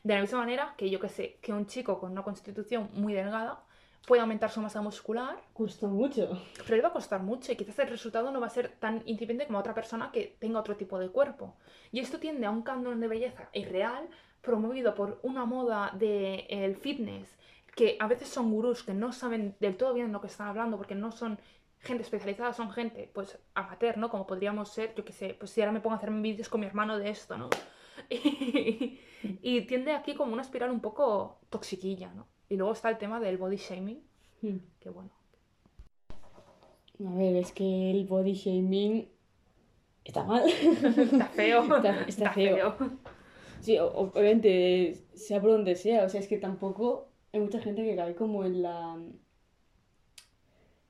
[0.05, 3.15] De la misma manera que yo que sé, que un chico con una constitución muy
[3.15, 3.65] delgada
[4.07, 6.31] puede aumentar su masa muscular, Cuesta mucho.
[6.65, 9.03] pero le va a costar mucho y quizás el resultado no va a ser tan
[9.07, 11.57] incipiente como otra persona que tenga otro tipo de cuerpo.
[11.93, 14.09] Y esto tiende a un canon de belleza irreal
[14.41, 17.37] promovido por una moda del fitness
[17.75, 20.77] que a veces son gurús que no saben del todo bien lo que están hablando
[20.77, 21.39] porque no son
[21.81, 24.09] gente especializada, son gente pues amateur, ¿no?
[24.09, 26.61] Como podríamos ser, yo que sé, pues si ahora me pongo a hacer vídeos con
[26.61, 27.51] mi hermano de esto, ¿no?
[28.11, 29.01] Y,
[29.43, 32.27] y tiende aquí como una espiral un poco toxiquilla, ¿no?
[32.49, 34.01] Y luego está el tema del body shaming,
[34.81, 35.11] que bueno.
[37.07, 39.09] A ver, es que el body shaming
[40.05, 40.49] está mal.
[40.49, 41.63] Está feo.
[41.77, 42.75] Está- está feo.
[43.61, 47.95] Sí, obviamente, sea por donde sea, o sea, es que tampoco hay mucha gente que
[47.97, 48.95] cae como en la...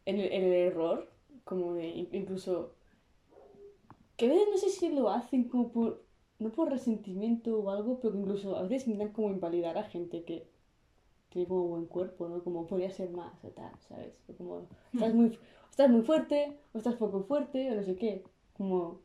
[0.07, 1.11] en el, en el error,
[1.45, 2.75] como de in- incluso...
[4.17, 6.05] que a veces no sé si lo hacen como por...
[6.39, 10.23] no por resentimiento o algo, pero que incluso a veces intentan como invalidar a gente
[10.25, 10.47] que
[11.39, 12.43] tiene como buen cuerpo, ¿no?
[12.45, 14.15] Como podría ser más o tal, ¿sabes?
[14.29, 15.39] O como, estás muy,
[15.71, 18.25] estás muy fuerte, o estás poco fuerte, o no sé qué,
[18.57, 19.01] como...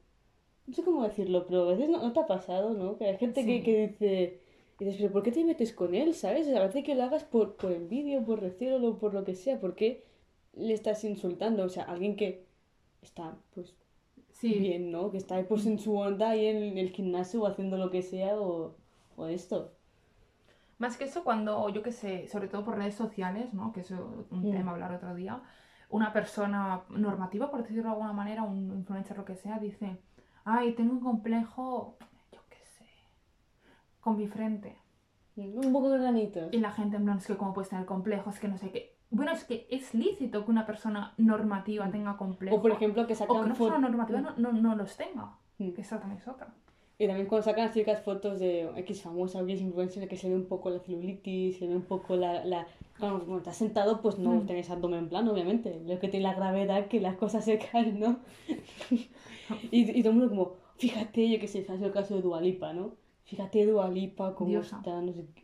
[0.68, 2.98] No sé cómo decirlo, pero a veces no, no te ha pasado, ¿no?
[2.98, 3.64] Que hay gente que, Sí.
[3.64, 4.40] que dice,
[4.80, 6.48] y dices, pero ¿por qué te metes con él, sabes?
[6.48, 9.36] O sea, parece que lo hagas por, por envidia, por recelo, o por lo que
[9.36, 10.06] sea, ¿por qué
[10.54, 11.64] le estás insultando?
[11.66, 12.46] O sea, alguien que
[13.02, 13.76] está, pues,
[14.32, 15.12] Sí, bien, ¿no?
[15.12, 18.40] Que está pues en su onda ahí en el gimnasio o haciendo lo que sea
[18.42, 18.76] o,
[19.16, 19.72] o esto.
[20.84, 23.72] Más que eso, cuando, yo qué sé, sobre todo por redes sociales, ¿no?
[23.72, 24.52] Que es un Mm.
[24.52, 25.40] tema a hablar otro día,
[25.90, 29.98] una persona normativa, por decirlo de alguna manera, un influencer, lo que sea, dice,
[30.44, 31.96] ay, tengo un complejo,
[32.34, 32.86] yo qué sé,
[34.02, 34.76] con mi frente.
[35.38, 36.52] Un poco de granitos.
[36.52, 38.70] Y la gente en plan, es que cómo puedes tener complejo, es que no sé
[38.70, 38.98] qué.
[39.10, 42.58] Bueno, es que es lícito que una persona normativa tenga complejo.
[42.58, 43.80] O por ejemplo que o que sacan persona fotos...
[43.80, 45.38] normativa no, no, no los tenga.
[45.60, 45.72] Mm.
[45.72, 46.54] Que esa también es otra.
[47.00, 50.30] Y también cuando sacan las típicas fotos de X famosa o X influencer que se
[50.30, 52.46] ve un poco la celulitis, se ve un poco la...
[52.46, 52.68] la...
[53.00, 54.46] Cuando estás sentado pues no Mm.
[54.46, 55.82] tenés abdomen plano, obviamente.
[55.86, 58.20] Lo que tiene la gravedad que las cosas se caen, ¿no?
[59.72, 62.22] y, y todo el mundo como, fíjate, yo qué sé, ha sido el caso de
[62.22, 62.96] Dualipa, ¿no?
[63.26, 64.78] Fíjate Dualipa, cómo Diosa.
[64.78, 65.44] está, no sé qué.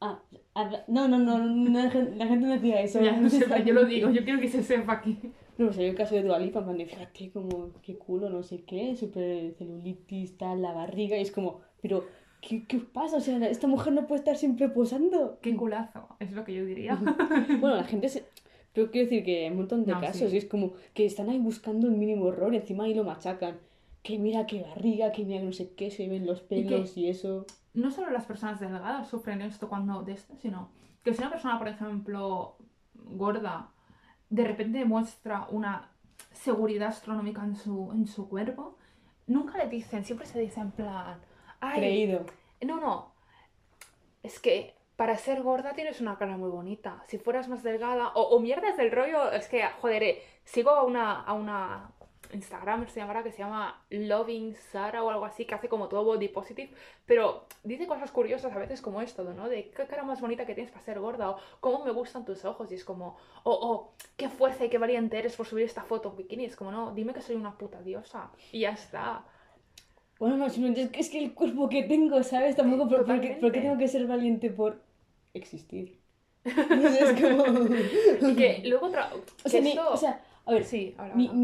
[0.00, 0.22] Ah,
[0.54, 3.02] habla- no, no, no, no, la gente no decía eso.
[3.02, 5.18] Ya, no pero yo lo digo, yo quiero que se sepa aquí.
[5.60, 8.96] No, pues hay el caso de Dualipa, de, fíjate como, qué culo, no sé qué,
[8.96, 12.06] súper celulitis, tal, la barriga, y es como, pero,
[12.40, 13.18] ¿qué, qué os pasa?
[13.18, 15.38] O sea, esta mujer no puede estar siempre posando.
[15.42, 16.98] Qué culazo, es lo que yo diría.
[17.60, 18.24] Bueno, la gente se...
[18.72, 20.36] Pero quiero decir que hay un montón de No, casos sí.
[20.36, 23.58] y es como que están ahí buscando el mínimo error y encima ahí lo machacan.
[24.02, 27.08] Que mira qué barriga, que mira no sé qué, se ven los Y pelos y,
[27.08, 27.44] eso.
[27.74, 30.70] no solo las personas delgadas sufren esto cuando de esto, sino
[31.04, 32.56] que si una persona, por ejemplo,
[32.94, 33.68] gorda,
[34.30, 35.90] de repente demuestra una
[36.32, 38.76] seguridad astronómica en su, en su cuerpo,
[39.26, 41.20] nunca le dicen, siempre se dice en plan,
[41.60, 42.24] ay, Creído.
[42.62, 43.12] no, no,
[44.22, 48.22] es que para ser gorda tienes una cara muy bonita, si fueras más delgada, o,
[48.22, 51.90] o mierdas del rollo, es que, joder, eh, sigo a una, a una
[52.32, 56.04] Instagram, se llamará, que se llama Loving Sara o algo así, que hace como todo
[56.04, 56.70] body positive,
[57.06, 59.48] pero dice cosas curiosas a veces como esto, ¿no?
[59.48, 62.44] De qué cara más bonita que tienes para ser gorda, o cómo me gustan tus
[62.44, 65.82] ojos, y es como, o oh, qué fuerza y qué valiente eres por subir esta
[65.82, 69.24] foto en bikini, es como, no, dime que soy una puta diosa, y ya está.
[70.18, 72.54] Bueno, no, es que, es que el cuerpo que tengo, ¿sabes?
[72.54, 74.82] Tampoco, ¿por, por qué, por qué tengo que ser valiente por
[75.32, 75.98] existir?
[76.44, 77.44] Es como...
[78.28, 79.10] Y que luego otra...
[79.44, 81.40] O sea, esto- o sea, a ver, sí, ahora, ni, ahora.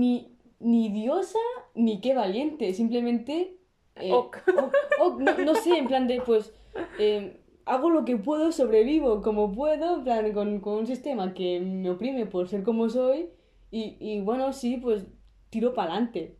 [0.60, 1.38] Ni, diosa
[1.74, 3.56] ni qué valiente, simplemente...
[3.96, 4.38] eh, Ok.
[4.48, 6.52] ok, ok, no, no sé, en plan de, pues,
[6.98, 11.60] eh, hago lo que puedo, sobrevivo como puedo, en plan, con, con un sistema que
[11.60, 13.28] me oprime por ser como soy,
[13.70, 15.04] y, y bueno, sí, pues,
[15.50, 16.36] tiro para adelante.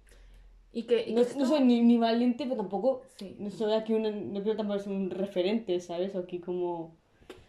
[0.72, 3.34] Y que, y No, que no esto- soy ni, ni valiente, pero tampoco, Sí.
[3.38, 6.14] no soy aquí un, no quiero tampoco ser un referente, ¿sabes?
[6.14, 6.94] O aquí como...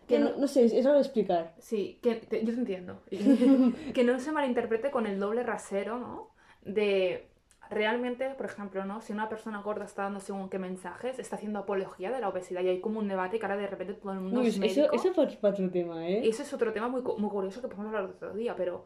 [0.08, 1.54] Que no, no- sé, es es raro de explicar.
[1.60, 3.02] Sí, que te- yo te entiendo.
[3.94, 6.30] que no se malinterprete con el doble rasero, ¿no?
[6.68, 7.28] De
[7.70, 9.02] realmente, por ejemplo, ¿no?
[9.02, 12.62] Si una persona gorda está dando según qué mensajes, está haciendo apología de la obesidad
[12.62, 14.62] y hay como un debate que ahora de repente todo el mundo Uy, es eso,
[14.62, 14.96] médico.
[14.96, 16.28] eso para otro tema, ¿eh?
[16.28, 18.86] Ese es otro tema muy, muy curioso que podemos hablar otro día, pero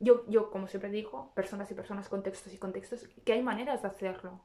[0.00, 3.88] yo, yo, como siempre digo, personas y personas, contextos y contextos, que hay maneras de
[3.88, 4.40] hacerlo.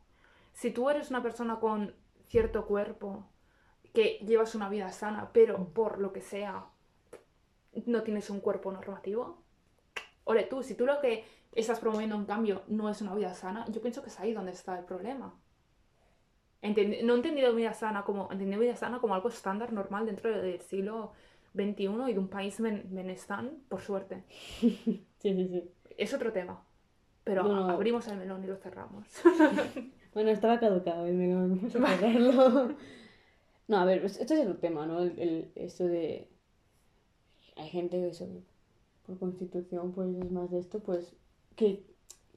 [0.54, 1.94] Si tú eres una persona con
[2.28, 3.26] cierto cuerpo,
[3.94, 6.66] que llevas una vida sana, pero por lo que sea,
[7.86, 9.38] no tienes un cuerpo normativo,
[10.24, 11.26] ole tú, si tú lo que
[11.56, 14.52] estás promoviendo en cambio no es una vida sana, yo pienso que es ahí donde
[14.52, 15.34] está el problema.
[16.62, 20.62] No he entendido vida sana como entendido vida sana como algo estándar normal dentro del
[20.62, 21.12] siglo
[21.54, 24.24] XXI y de un país benestán, por suerte.
[25.20, 25.72] Sí, sí, sí.
[25.98, 26.62] Es otro tema.
[27.24, 29.08] Pero abrimos el melón y lo cerramos.
[30.14, 32.76] Bueno, estaba caducado el menú, vamos a cerrarlo.
[33.68, 35.02] No, a ver, esto es otro tema, ¿no?
[35.02, 36.30] El, el- esto de...
[37.56, 38.28] Hay gente que eso,
[39.06, 41.16] por constitución, pues es más de esto, pues
[41.56, 41.84] que,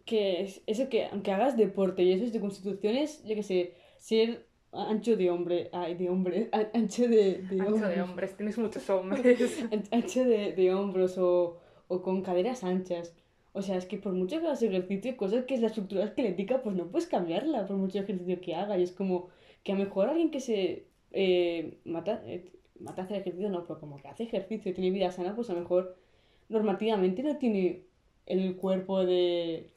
[0.05, 3.43] que es- eso que, aunque hagas deporte y eso es de constitución, es, yo qué
[3.43, 8.11] sé, ser ancho de hombre, ay, de hombre, ancho de, de Ancho de hombros.
[8.11, 9.63] hombres, tienes muchos hombres.
[9.73, 11.59] An- ancho de, de hombros o,
[11.89, 13.15] o con caderas anchas.
[13.53, 16.63] O sea, es que por mucho que hagas ejercicio, cosas que es la estructura esquelética,
[16.63, 18.77] pues no puedes cambiarla por mucho ejercicio que haga.
[18.79, 19.29] Y es como
[19.65, 23.81] que a lo mejor alguien que se eh, mata, eh, mata hacer ejercicio, no, pero
[23.81, 25.97] como que hace ejercicio y tiene vida sana, pues a lo mejor
[26.51, 27.85] normativamente no tiene
[28.27, 29.71] el cuerpo de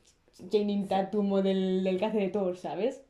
[0.52, 3.04] Janine Tatum o del, del que hace de Thor, ¿sabes?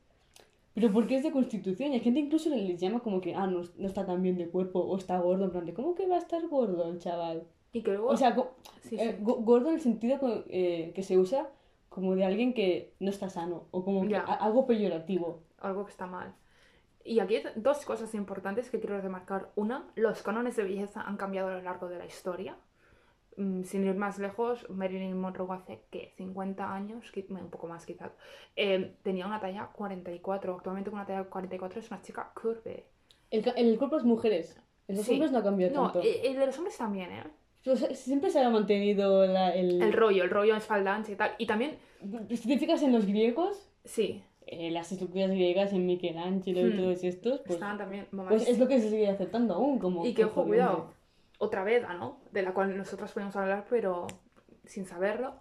[0.74, 3.46] Pero porque es de constitución y hay gente incluso le- les llama como que, ah,
[3.46, 6.06] no, no está tan bien de cuerpo o está gordo, en plan de, ¿cómo que
[6.06, 7.44] va a estar gordo el chaval?
[7.72, 8.08] Y que luego...
[8.08, 8.34] O sea,
[8.82, 9.22] sí, eh, sí.
[9.24, 11.48] go- gordo en el sentido eh, que se usa
[11.88, 15.40] como de alguien que no está sano o como que algo peyorativo.
[15.58, 16.34] algo que está mal.
[17.04, 19.50] Y aquí hay dos cosas importantes que quiero remarcar.
[19.56, 22.56] Una, los cánones de belleza han cambiado a lo largo de la historia.
[23.36, 28.10] Mm, Sin ir más lejos, Marilyn Monroe hace que 50 años, un poco más quizás,
[28.56, 30.54] eh, tenía una talla 44.
[30.56, 32.84] Actualmente con una talla 44 es una chica curve.
[33.30, 34.60] El, el cuerpo las mujeres.
[34.88, 35.12] En los Sí.
[35.12, 36.06] hombres no ha cambiado No, tanto.
[36.06, 37.22] eh, el de los hombres también, ¿eh?
[37.62, 39.80] Pero se- siempre se ha mantenido la, el...
[39.80, 41.32] El rollo, el rollo en espalda ancha y tal.
[41.38, 41.78] Y también,
[42.30, 46.76] Si te fijas en los griegos, sí, eh, las estructuras griegas en Michelangelo y Hmm.
[46.76, 48.48] todos estos, pues, estaban también pues mamadísimos.
[48.52, 50.04] es lo que se sigue aceptando aún como...
[50.04, 50.92] Y que, ojo, cuidado.
[51.40, 52.20] Otra veda, ¿no?
[52.30, 54.06] De la cual nosotros podemos hablar, pero
[54.66, 55.40] sin saberlo,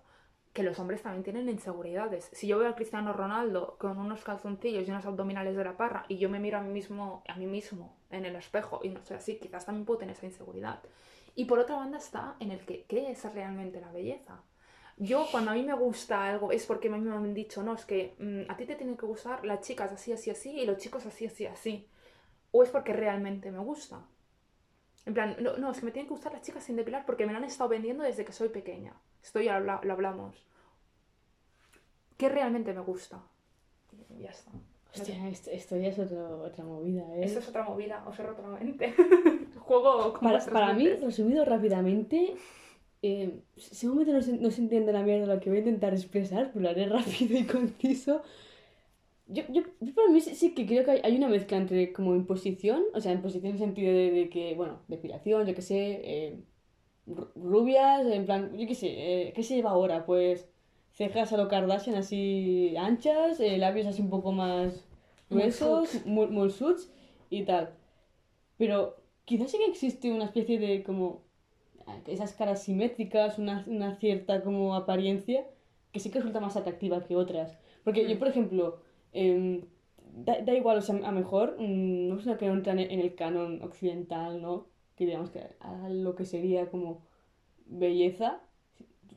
[0.53, 2.29] que los hombres también tienen inseguridades.
[2.31, 6.05] Si yo veo a Cristiano Ronaldo con unos calzoncillos y unos abdominales de la parra
[6.07, 9.03] y yo me miro a mí mismo, a mí mismo en el espejo y no
[9.03, 10.79] soy así, quizás también puedo tener esa inseguridad.
[11.35, 14.41] Y por otra banda está en el que, ¿qué es realmente la belleza?
[14.95, 17.73] Yo cuando a mí me gusta algo es porque a mí me han dicho, no,
[17.73, 20.65] es que mm, a ti te tienen que gustar las chicas así, así, así y
[20.65, 21.89] los chicos así, así, así.
[22.51, 24.05] O es porque realmente me gusta.
[25.09, 27.25] En plan, no, no, es que me tienen que gustar las chicas sin depilar porque
[27.25, 28.93] me lo han estado vendiendo desde que soy pequeña.
[29.23, 30.35] Esto ya lo, lo hablamos.
[32.17, 33.19] ¿Qué realmente me gusta?
[34.15, 34.51] Y ya está.
[34.93, 37.23] Hostia, esto, esto ya es otro- otra movida, ¿eh?
[37.23, 38.93] Esto es otra movida, os cierro otra mente.
[39.59, 42.35] Juego con Para, para mí, resumido rápidamente,
[43.01, 43.39] eh,
[43.83, 46.61] momento no se, no se entiende la mierda lo que voy a intentar expresar, pero
[46.61, 48.21] lo haré rápido y conciso.
[49.31, 51.93] Yo, yo, yo para mí sí, sí que creo que hay, hay una mezcla entre
[51.93, 55.61] como imposición, o sea, imposición en el sentido de, de que, bueno, depilación, yo qué
[55.61, 56.43] sé, eh,
[57.07, 58.89] ru- rubias, en plan, yo qué sé,
[59.29, 60.05] eh, ¿qué se lleva ahora?
[60.05, 60.49] Pues
[60.93, 64.87] cejas a lo Kardashian así anchas, eh, labios así un poco más
[65.29, 66.91] gruesos, mulsuts
[67.29, 67.71] y tal.
[68.57, 71.23] Pero quizás sí que existe una especie de como
[71.87, 75.45] ah, esas caras simétricas, una, una cierta como apariencia
[75.91, 77.57] que sí que resulta más atractiva que otras.
[77.83, 78.19] Porque yo, Mm.
[78.19, 78.81] por ejemplo,
[79.13, 79.61] em,
[80.25, 82.99] da, da igual, o sea, a mejor mm, no es una que no entra en
[82.99, 84.67] el canon occidental, ¿no?
[84.95, 87.01] Que digamos que a lo que sería como
[87.67, 88.41] belleza.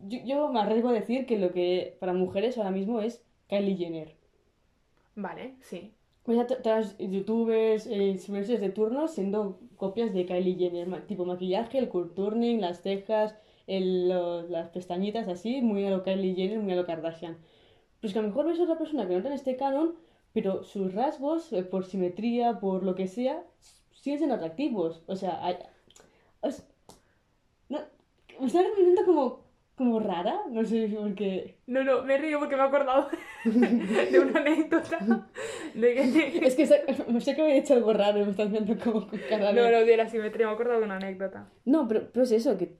[0.08, 3.76] Yo, yo me arriesgo a decir que lo que para mujeres ahora mismo es Kylie
[3.76, 4.16] Jenner.
[5.14, 5.92] Vale, sí.
[6.22, 6.64] Pues ya todas
[6.98, 11.88] las youtubers, eh, influencers de turno siendo copias de Kylie Jenner, ma- tipo maquillaje, el
[11.88, 13.36] contourning, las cejas,
[13.66, 17.38] el- lo- las pestañitas así, muy a lo Kylie Jenner, muy a lo Kardashian.
[18.02, 19.94] Pues que a lo mejor ves a otra persona que no está en este canon,
[20.34, 23.42] pero sus rasgos, eh, por simetría, por lo que sea,
[23.92, 25.02] siguen siendo atractivos.
[25.06, 25.56] O sea, hay-
[26.42, 26.64] os-
[27.70, 27.78] no,
[28.40, 29.40] me está resultando como,
[29.76, 31.56] como rara, no sé por qué.
[31.66, 33.08] No, no, me río porque me he acordado
[33.44, 35.28] de una anécdota
[35.74, 36.38] de que...
[36.46, 36.66] Es que
[37.08, 39.18] me sé que me he hecho algo raro y me estás viendo como de...
[39.54, 41.48] No, no, de la simetría, me he acordado de una anécdota.
[41.64, 42.76] No, pero, pero es eso, que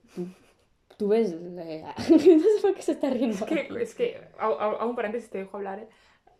[0.97, 1.33] tú, ves...
[1.33, 3.35] eh, no sé por qué se está riendo.
[3.35, 5.87] Es que, es que a, un paréntesis te dejo hablar.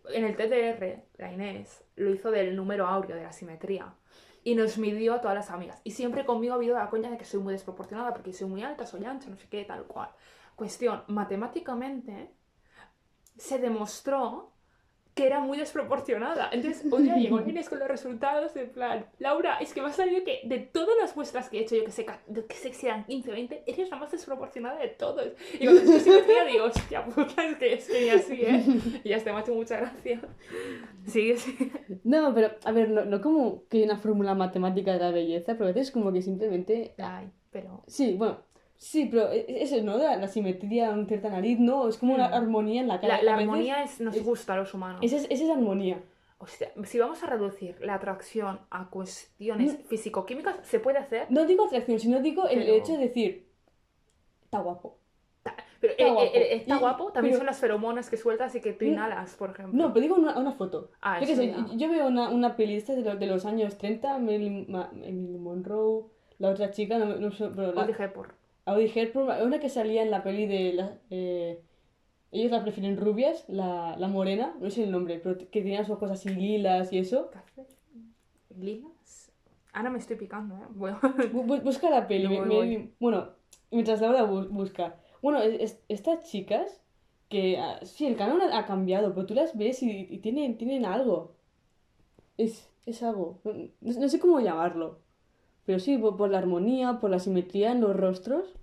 [0.09, 3.93] En el TTR, la Inés lo hizo del número áureo, de la simetría.
[4.43, 5.79] Y nos midió a todas las amigas.
[5.83, 8.61] Y siempre conmigo ha habido la coña de que soy muy desproporcionada, porque soy muy
[8.61, 10.09] alta, soy ancha, no sé qué, tal cual.
[10.55, 12.33] Cuestión, matemáticamente
[13.37, 14.52] se demostró
[15.13, 16.49] que era muy desproporcionada.
[16.51, 19.93] Entonces, un día llegó Inés con los resultados en plan, Laura, es que me ha
[19.93, 22.87] salido que de todas las muestras que he hecho, yo que sé, que sé si
[22.87, 25.27] eran 15, 20, eres la más desproporcionada de todos.
[25.53, 28.63] Y cuando estoy simetría digo, hostia puta, es que es que ni así, ¿eh?
[29.03, 30.21] Y ya está, me ha hecho mucha gracia.
[31.05, 31.71] Sigue, sigue.
[32.03, 35.53] No, pero a ver, no, no como que hay una fórmula matemática de la belleza,
[35.53, 36.95] pero a veces como que simplemente...
[36.97, 37.83] Ay, pero...
[37.87, 38.39] Sí, bueno,
[38.83, 39.97] sí, pero e- eso, ¿no?
[39.97, 41.87] La, la simetría, una cierta nariz, ¿no?
[41.87, 42.33] Es como una Mm.
[42.33, 43.17] armonía en la cara.
[43.17, 44.99] La, la armonía es, nos es- gusta a los humanos.
[45.01, 46.01] Esa es, esa es armonía.
[46.39, 49.85] Hostia, si vamos a reducir la atracción a cuestiones No.
[49.85, 51.27] físico-químicas, ¿se puede hacer?
[51.29, 53.47] No digo atracción, sino digo el Pero- hecho de decir...
[54.43, 54.97] Está guapo.
[55.79, 56.31] Pero Está eh, guapo.
[56.33, 58.91] eh, está Y- guapo, también pero- son las feromonas que sueltas y que tú No.
[58.91, 59.77] inhalas, por ejemplo.
[59.77, 60.91] No, pero digo una, una foto.
[61.01, 64.65] Ah, yo sé, yo- veo una, una peli de, los- de los años 30, Marilyn,
[64.69, 66.05] Ma- Marilyn Monroe,
[66.39, 68.35] la otra chica, no, no sé, pero la, dije por...
[68.65, 70.73] Audrey Hepburn, una que salía en la peli de...
[70.73, 71.61] La, eh,
[72.31, 75.89] ellos la prefieren rubias, la, la morena, no sé el nombre, pero que tenía los
[75.91, 77.29] ojos así lilas y eso.
[78.57, 79.31] ¿Lilas?
[79.73, 80.65] Ahora me estoy picando, ¿eh?
[80.71, 82.27] Bueno, Bu- bu- busca la peli.
[82.37, 82.77] Voy, me- voy.
[82.77, 83.29] me- bueno,
[83.71, 84.95] mientras Laura bu- busca.
[85.21, 86.81] Bueno, es- es- estas chicas
[87.29, 87.57] que...
[87.59, 90.85] ah, sí, el canon ha, ha cambiado, pero tú las ves y, y tienen, tienen
[90.85, 91.35] algo.
[92.37, 93.39] Es, es algo.
[93.81, 94.99] No sé cómo llamarlo.
[95.65, 98.53] Pero sí, por, por la armonía, por la simetría en los rostros.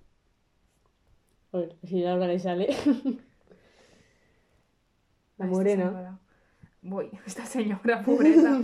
[1.51, 2.67] A ver, si a Laura le sale.
[5.37, 5.85] la morena.
[5.89, 6.19] señora.
[6.81, 8.59] Voy, esta señora pobreza.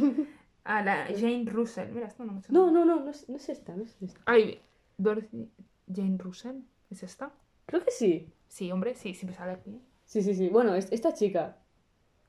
[0.64, 1.92] A la Jane Russell.
[1.92, 2.60] Mira, esto no me suena.
[2.60, 4.20] No, no, no, no es, no es esta, no es esta.
[4.26, 4.62] Ay,
[4.98, 5.50] Dorothy
[5.94, 6.58] Jane Russell.
[6.90, 7.32] ¿Es esta?
[7.66, 8.32] Creo que sí.
[8.48, 9.82] Sí, hombre, sí, siempre sale aquí.
[10.06, 10.48] Sí, sí, sí.
[10.50, 11.58] Bueno, es- esta chica.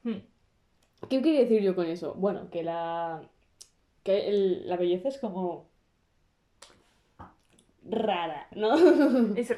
[0.03, 0.19] Hmm.
[1.09, 2.15] ¿Qué quería decir yo con eso?
[2.15, 3.23] Bueno, que la.
[4.03, 5.69] que el- la belleza es como.
[7.91, 8.75] Rara, ¿no?
[9.37, 9.55] Es-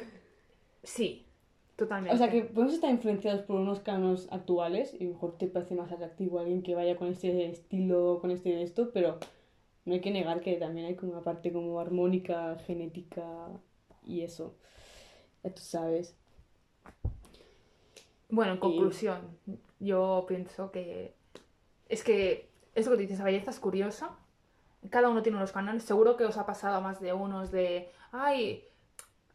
[0.83, 1.25] Sí,
[1.75, 2.15] totalmente.
[2.15, 5.91] o sea, que podemos estar influenciados por unos cánones actuales y mejor te parece más
[5.91, 9.17] atractivo alguien que vaya con este estilo, con este esto, pero
[9.85, 13.47] no hay que negar que también hay como una parte como armónica, genética
[14.05, 14.55] y eso.
[15.43, 16.15] Ya tú sabes.
[18.29, 19.21] Bueno, en Y- conclusión,
[19.79, 21.13] yo pienso que
[21.89, 24.15] es que es lo que dices, la belleza es curiosa.
[24.89, 25.83] Cada uno tiene unos canales.
[25.83, 28.63] Seguro que os ha pasado a más de unos de, ay,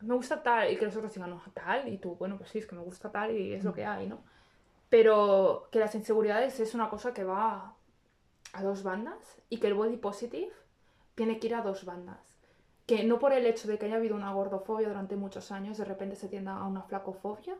[0.01, 2.59] me gusta tal, y que los otros digan, no, tal, y tú, bueno, pues sí,
[2.59, 4.19] es que me gusta tal y es lo que hay, ¿no?
[4.89, 7.75] Pero que las inseguridades es una cosa que va
[8.53, 10.53] a dos bandas y que el body positive
[11.15, 12.37] tiene que ir a dos bandas.
[12.87, 15.85] Que no por el hecho de que haya habido una gordofobia durante muchos años, de
[15.85, 17.57] repente se tienda a una flacofobia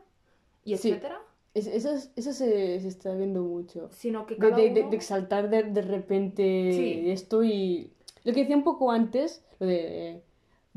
[0.63, 0.89] y Sí.
[0.91, 1.19] etcétera,
[1.53, 3.89] Es- eso es- eso se, se está viendo mucho.
[3.91, 4.89] sino que cada de- de- uno...
[4.91, 7.09] de exaltar de, de repente Sí.
[7.11, 7.91] esto y...
[8.23, 10.23] Lo que decía un poco antes, lo de eh,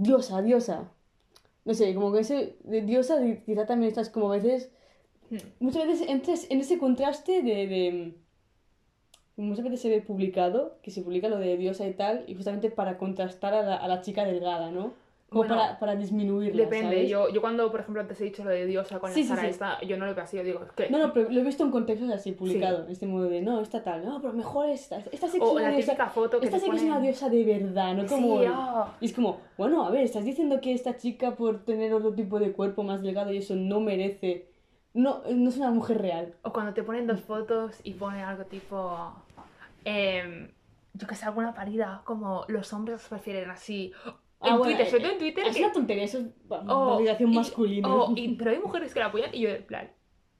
[0.03, 0.90] diosa, diosa.
[1.64, 4.70] No sé, como que ese de diosa di- quizá también estás como a veces...
[5.30, 5.36] Hmm.
[5.61, 7.66] Muchas veces entras en ese contraste de...
[7.66, 8.14] de
[9.36, 12.70] muchas veces se ve publicado, que se publica lo de diosa y tal, y justamente
[12.70, 14.92] para contrastar a la, a la chica delgada, ¿no?
[15.31, 17.09] Como Bueno, para, para disminuirla, Depende, ¿sabes?
[17.09, 19.43] yo, yo cuando, por ejemplo, antes he dicho lo de Diosa con Sí, la Sara
[19.43, 19.49] sí.
[19.49, 20.91] esta, yo no lo veo así, yo digo, es que...
[20.91, 23.61] No, no, pero lo he visto en contextos así, publicado, en este modo de, no,
[23.61, 26.47] esta tal, no, pero mejor esta, esta sí que es o una diosa, foto que
[26.47, 28.07] esta sí que es una diosa de verdad, ¿no?
[28.07, 28.41] Como...
[28.41, 28.93] Sí, ah.
[29.01, 32.41] Y es como, bueno, a ver, estás diciendo que esta chica por tener otro tipo
[32.41, 34.49] de cuerpo más delgado y eso no merece,
[34.95, 36.35] no, no es una mujer real.
[36.43, 39.14] O cuando te ponen dos fotos y ponen algo tipo.
[39.85, 40.51] em,
[40.95, 43.93] yo que sé, alguna parida, como los hombres prefieren así.
[44.43, 45.47] En Ah, bueno, Twitter, sobre eh, todo en Twitter.
[45.47, 47.95] Es que- una tontería, eso es validación y- masculina.
[47.95, 49.91] o- y- pero hay mujeres que la apoyan y yo, en plan.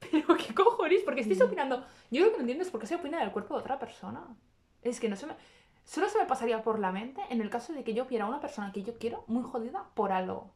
[0.11, 1.03] ¿Pero qué cojones?
[1.05, 1.84] Porque estáis opinando.
[2.11, 4.26] Yo lo que no entiendo es por qué se opina del cuerpo de otra persona.
[4.82, 5.34] Es que no se me.
[5.84, 8.28] Solo se me pasaría por la mente en el caso de que yo viera a
[8.28, 10.53] una persona que yo quiero muy jodida por algo.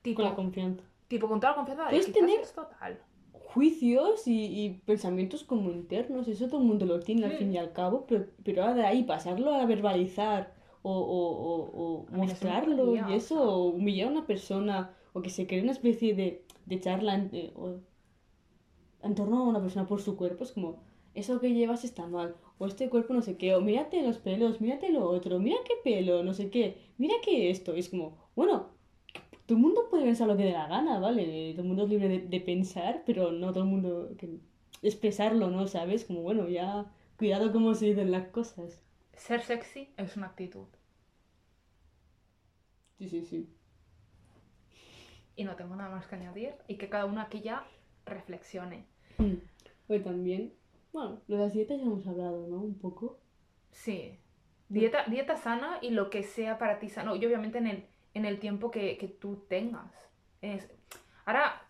[0.00, 0.82] Tipo, Con la confianza.
[1.08, 2.98] tipo con toda la confianza de tener- es total.
[3.32, 7.36] Juicios y, y pensamientos como internos, eso todo el mundo lo tiene al Mm.
[7.38, 11.82] fin y al cabo, pero, pero ahora de ahí pasarlo a verbalizar o, o, o,
[11.82, 16.14] o mostrarlo y eso, o humillar a una persona, o que se cree una especie
[16.14, 17.80] de, de charla en, eh, o-
[19.02, 20.78] en torno a una persona por su cuerpo, es como,
[21.14, 24.60] eso que llevas está mal, o este cuerpo no sé qué, o mírate los pelos,
[24.60, 28.16] mírate lo otro, mira qué pelo, no sé qué, mira qué esto, y es como,
[28.36, 28.68] bueno,
[29.46, 31.52] todo el mundo puede pensar lo que dé la gana, ¿vale?
[31.54, 34.38] Todo el mundo es libre de, de pensar, pero no todo el mundo que
[34.82, 35.66] expresarlo, ¿no?
[35.68, 36.04] ¿Sabes?
[36.06, 38.82] Como, bueno, ya cuidado cómo se dicen las cosas.
[39.20, 40.66] Ser sexy es una actitud.
[42.96, 43.54] Sí, sí, sí.
[45.36, 46.54] Y no tengo nada más que añadir.
[46.68, 47.66] Y que cada uno aquí ya
[48.06, 48.86] reflexione.
[49.18, 49.34] Mm.
[49.88, 50.54] Hoy también,
[50.92, 52.60] bueno, lo de las dietas ya hemos hablado, ¿no?
[52.60, 53.18] Un poco.
[53.70, 54.18] Sí.
[54.70, 57.14] Dieta, dieta sana y lo que sea para ti sano.
[57.14, 59.92] Y obviamente en el, en el tiempo que, que tú tengas.
[60.40, 60.66] Es...
[61.26, 61.68] Ahora,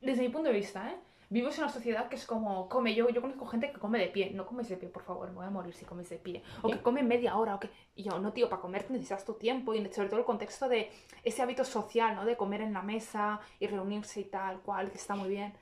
[0.00, 0.96] desde mi punto de vista, ¿eh?
[1.28, 4.06] Vivimos en una sociedad que es como, come yo, yo conozco gente que come de
[4.06, 6.42] pie, no comes de pie, por favor, me voy a morir si comes de pie.
[6.62, 7.68] O que come media hora, o que...
[7.96, 10.88] Y yo, no, tío, para comer necesitas tu tiempo y sobre todo el contexto de
[11.24, 12.24] ese hábito social, ¿no?
[12.24, 15.52] De comer en la mesa y reunirse y tal, cual, que está muy bien.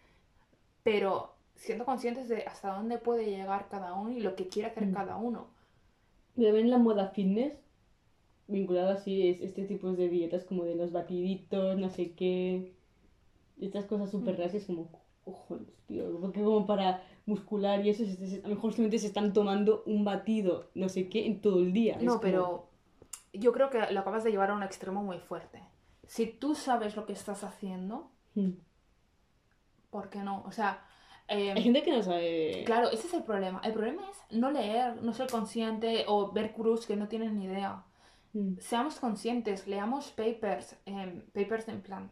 [0.83, 4.87] Pero siendo conscientes de hasta dónde puede llegar cada uno y lo que quiere hacer
[4.87, 4.93] Mm.
[4.93, 5.47] cada uno.
[6.37, 7.55] Y también la moda fitness,
[8.49, 12.75] vinculado así, es este tipo de dietas como de los batiditos, no sé qué.
[13.59, 14.57] Estas cosas súper Mm.
[14.57, 14.91] es como,
[15.25, 19.83] cojones, tío, porque como para muscular y eso, a lo mejor simplemente se están tomando
[19.87, 21.97] un batido, no sé qué, en todo el día.
[22.01, 22.69] No, como- pero
[23.33, 25.63] yo creo que lo acabas de llevar a un extremo muy fuerte.
[26.07, 28.51] Si tú sabes lo que estás haciendo, Mm.
[29.91, 30.43] ¿por qué no?
[30.47, 30.85] O sea,
[31.29, 32.63] eh, Hay gente que no sabe...
[32.67, 33.61] claro, ese es el problema.
[33.65, 37.45] El problema es no leer, no ser consciente o ver cruz que no tienen ni
[37.45, 37.85] idea.
[38.35, 38.59] Mm.
[38.59, 42.11] Seamos conscientes, leamos papers, em, papers en plan,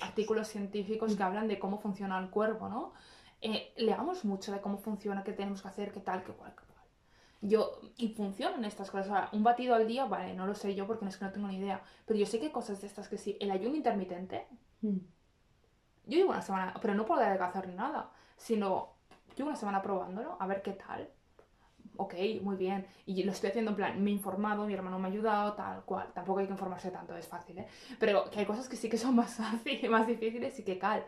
[0.00, 2.92] artículos científicos que hablan de cómo funciona el cuerpo, ¿no?
[3.40, 6.64] Eh, leamos mucho de cómo funciona, qué tenemos que hacer, qué tal, qué cual, qué
[6.66, 6.86] cual.
[7.40, 9.32] Yo, y funcionan estas cosas.
[9.32, 11.48] Un batido al día, vale, no lo sé yo porque no es que no tengo
[11.48, 11.82] ni idea.
[12.06, 13.36] Pero yo sé que hay cosas de estas que sí.
[13.40, 14.46] El ayuno intermitente,
[14.82, 14.98] Mm.
[16.06, 18.94] yo llevo una semana, pero no por adelgazar ni nada, sino
[19.36, 21.08] llevo una semana probándolo, a ver qué tal.
[21.96, 22.86] Ok, muy bien.
[23.06, 25.84] Y lo estoy haciendo en plan, me he informado, mi hermano me ha ayudado, tal
[25.84, 26.08] cual.
[26.14, 27.66] Tampoco hay que informarse tanto, es fácil, ¿eh?
[27.98, 31.04] Pero que hay cosas que sí que son más fáciles, más difíciles y que cal.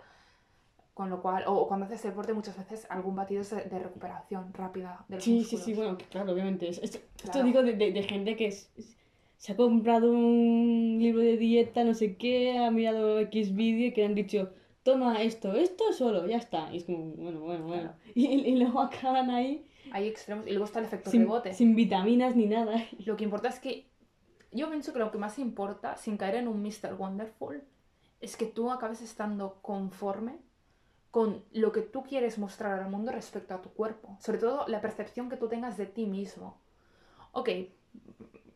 [0.93, 5.05] Con lo cual, o cuando haces deporte, muchas veces algún batido es de, recuperación rápida
[5.09, 5.65] de los Sí, sí, músculos.
[5.65, 6.69] sí, bueno, que claro, obviamente.
[6.69, 7.47] es- Esto, esto Claro.
[7.47, 8.97] digo de, de- de gente que es- es-
[9.37, 13.93] se ha comprado un libro de dieta, no sé qué, ha mirado X vídeo y
[13.93, 14.53] que le han dicho,
[14.85, 16.73] toma esto, esto solo, ya está.
[16.73, 17.83] Y es como, bueno, bueno, bueno.
[17.83, 17.95] Claro.
[18.15, 21.55] Y, y luego acaban ahí Hay extremos y luego está el efecto sin, rebote.
[21.55, 22.85] sin vitaminas ni nada.
[23.07, 23.89] Lo que importa es que
[24.51, 26.95] yo pienso que lo que más importa, sin caer en un Mr.
[26.99, 27.63] Wonderful,
[28.21, 30.41] es que tú acabes estando conforme
[31.13, 34.17] con lo que tú quieres mostrar al mundo respecto a tu cuerpo.
[34.19, 36.59] Sobre todo la percepción que tú tengas de ti mismo.
[37.31, 37.51] Ok,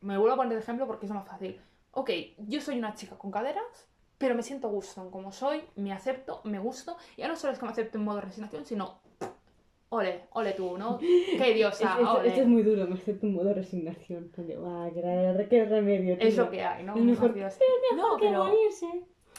[0.01, 1.61] me vuelvo a poner de ejemplo porque es más fácil.
[1.93, 5.93] Ok, yo soy una chica con caderas, pero me siento gusto en como soy, me
[5.93, 6.97] acepto, me gusto.
[7.17, 9.07] Ya no solo es que me acepto en modo resignación, sino...
[9.91, 10.99] Ole, ole tú, ¿no?
[11.39, 12.29] Qué diosa, esto, ole.
[12.29, 14.31] esto es muy duro, me acepto un modo resignación.
[14.37, 16.45] Donde, "Guau, qué, qué remedio, Es tío".
[16.45, 16.95] lo que hay, ¿no?
[16.95, 17.33] Es mejor-.
[17.33, 17.49] Pero
[17.97, 18.87] No, mejor que pero- morirse.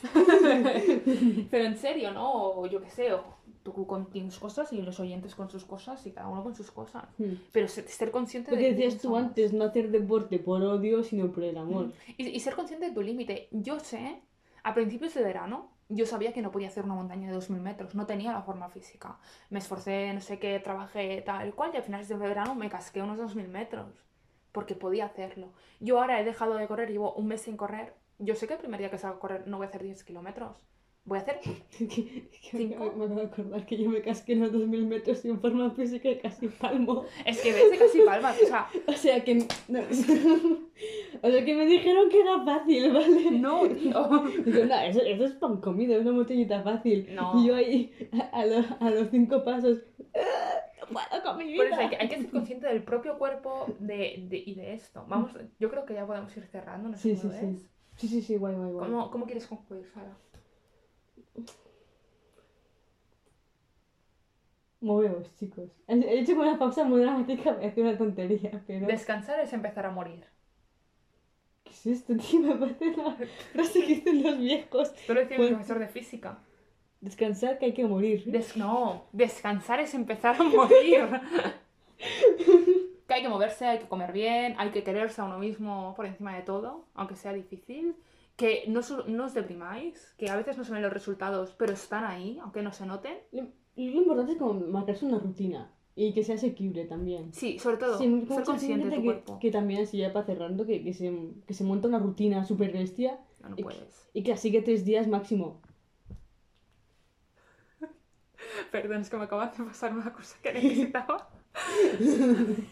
[1.52, 2.32] Pero en serio, ¿no?
[2.54, 3.22] O yo qué sé, o
[3.64, 6.72] tú con tus cosas y los oyentes con sus cosas y cada uno con sus
[6.72, 7.04] cosas.
[7.18, 7.34] Hmm.
[7.52, 9.20] Pero se- ser consciente Lo de que de decías tú somos.
[9.24, 11.92] antes, no hacer deporte por odio, sino por el amor.
[12.18, 13.50] Y, y ser consciente de tu límite.
[13.52, 14.22] Yo sé,
[14.64, 17.96] a principios de verano, yo sabía que no podía hacer una montaña de 2.000 metros,
[17.96, 19.18] no tenía la forma física.
[19.50, 23.02] Me esforcé, no sé qué, trabajé tal cual y al final de verano me casqué
[23.02, 24.06] unos 2.000 metros
[24.52, 25.52] porque podía hacerlo.
[25.80, 27.94] Yo ahora he dejado de correr, llevo un mes sin correr.
[28.20, 30.04] Yo sé que el primer día que salgo a correr no voy a hacer 10
[30.04, 30.58] kilómetros.
[31.06, 31.40] Voy a hacer
[31.78, 32.94] Que- que Cinco.
[32.96, 35.40] me, me acabo de acordar que yo me casqué en los 2000 metros y en
[35.40, 37.06] forma física y casi palmo.
[37.26, 39.36] Es que ves de casi palmas, o sea, O sea que.
[39.68, 39.80] no,
[41.24, 43.32] o sea que me dijeron que era fácil, ¿vale?
[43.32, 44.24] no, tío.
[44.46, 47.08] Digo, no, eso, eso es pan comido, es una montañita fácil.
[47.16, 47.42] No.
[47.42, 49.80] Y yo ahí, a, a los, a los cinco pasos.
[50.16, 50.20] "Ah,
[50.82, 51.58] No puedo con mi vida.
[51.64, 54.74] Por eso hay que, hay que ser consciente del propio cuerpo de, de- y de
[54.74, 55.06] esto.
[55.08, 57.62] Vamos, yo creo que ya podemos ir cerrando, no sé Sí, cómo sí, ves.
[57.62, 57.68] sí.
[57.96, 58.90] Sí, sí, sí, guay, guay, guay.
[58.92, 60.16] ¿Cómo, ¿Cómo quieres concluir, Sara?
[64.82, 65.70] Moveos, chicos.
[65.88, 68.88] He he hecho una pausa muy dramática, me hace una tontería, pero.
[68.88, 70.26] Descansar es empezar a morir.
[71.64, 72.40] ¿Qué es esto, tío?
[72.48, 73.16] Me parece la
[73.54, 74.90] frase que dicen los viejos.
[74.90, 75.58] Esto lo decía mi Bueno.
[75.58, 76.40] profesor de física.
[77.02, 78.24] Descansar que hay que morir.
[78.26, 81.10] Des- no, descansar es empezar a morir.
[83.08, 86.06] que hay que moverse, hay que comer bien, hay que quererse a uno mismo por
[86.06, 87.96] encima de todo, aunque sea difícil.
[88.40, 91.74] Que no, os- no os deprimáis, que a veces no se ven los resultados, pero
[91.74, 93.18] están ahí, aunque no se noten.
[93.34, 93.44] Lo,
[93.76, 97.34] lo importante es como marcarse una rutina y que sea asequible también.
[97.34, 99.40] Sí, sobre todo, hay ser consciente de tu que, cuerpo.
[99.40, 101.14] que también, así ya para cerrando, que, que, se,
[101.46, 104.10] que se monta una rutina súper bestia No, no y- puedes.
[104.14, 105.60] y que la sigue tres días máximo.
[108.72, 111.30] Perdón, es que me acaba de pasar una cosa que necesitaba.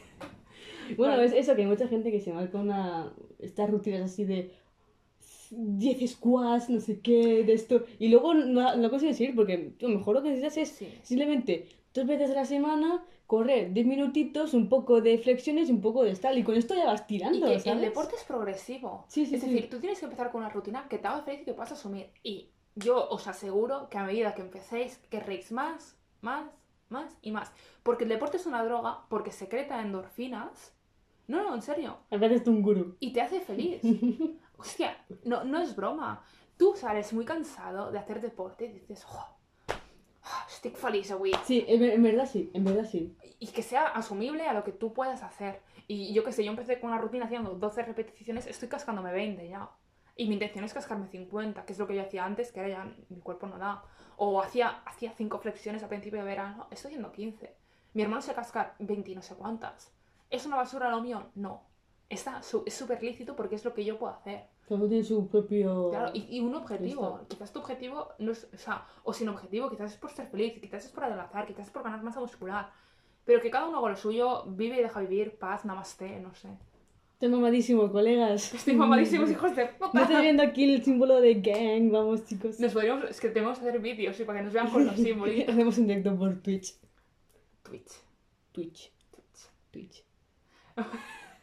[0.96, 1.26] Bueno, Vale.
[1.26, 3.12] es eso, que hay mucha gente que se marca una...
[3.40, 4.54] Estas rutinas así de
[5.52, 9.90] 10 squats, no sé qué, de esto, y luego no, no consigues ir porque lo
[9.90, 11.00] mejor lo que necesitas es Sí.
[11.04, 15.82] simplemente dos veces a la semana correr 10 minutitos, un poco de flexiones y un
[15.82, 17.66] poco de tal, y con esto ya vas Y tirando, que ¿sabes?
[17.68, 19.06] el deporte es progresivo.
[19.10, 19.50] Sí, sí, es sí.
[19.50, 21.72] decir, tú tienes que empezar con una rutina que te haga feliz y que puedas
[21.74, 22.08] asumir.
[22.24, 26.46] Y yo os aseguro que a medida que empecéis, querréis más, más,
[26.90, 27.52] más y más.
[27.84, 30.74] Porque el deporte es una droga, porque secreta endorfinas.
[31.28, 31.98] No, no, en serio.
[32.44, 32.96] Tú un gurú.
[33.00, 33.82] Y te hace feliz.
[34.58, 36.24] Hostia, no, no es broma.
[36.58, 39.38] Tú sales muy cansado de hacer deporte y dices, oh,
[40.48, 41.34] estic feliz avui.
[41.44, 43.16] Sí, en, en verdad sí, en verdad sí.
[43.40, 45.62] y que sea asumible a lo que tú puedas hacer.
[45.88, 49.48] Y yo qué sé, yo empecé con una rutina haciendo 12 repeticiones, estoy cascándome 20
[49.48, 49.70] ya.
[50.16, 52.72] Y mi intención es cascarme 50, que es lo que yo hacía antes, que ahora
[52.72, 53.84] ya mi cuerpo no da.
[54.16, 57.56] O hacía, hacía 5 flexiones a principio de verano, estoy haciendo 15.
[57.94, 59.94] Mi hermano se casca 20 y no sé cuántas.
[60.30, 61.28] ¿Es una basura lo mío?
[61.36, 61.64] No.
[62.10, 64.46] Está, su- es súper lícito porque es lo que yo puedo hacer.
[64.64, 65.90] Cada uno tiene su propio...
[65.90, 67.18] Claro, y, y un objetivo.
[67.20, 67.28] Listo.
[67.30, 70.60] Quizás tu objetivo no es, o sea, o sin objetivo, quizás es por ser feliz,
[70.62, 72.72] quizás es por adelgazar, quizás es por ganar masa muscular.
[73.26, 76.50] Pero que cada uno haga lo suyo, vive y deja vivir, paz, namaste, no sé.
[77.14, 78.54] Estoy mamadísimo, colegas.
[78.54, 80.02] Estoy mamadísimos, hijos de No puta.
[80.04, 82.60] estoy viendo aquí el símbolo de gang, vamos chicos.
[82.60, 84.96] Nos podríamos, es que tenemos que hacer vídeos y para que nos vean con los
[85.00, 85.36] símbolos.
[85.48, 86.76] Hacemos un directo por Twitch.
[87.64, 87.92] Twitch.
[88.52, 88.92] Twitch.
[89.12, 89.50] Twitch.
[89.72, 90.04] Twitch.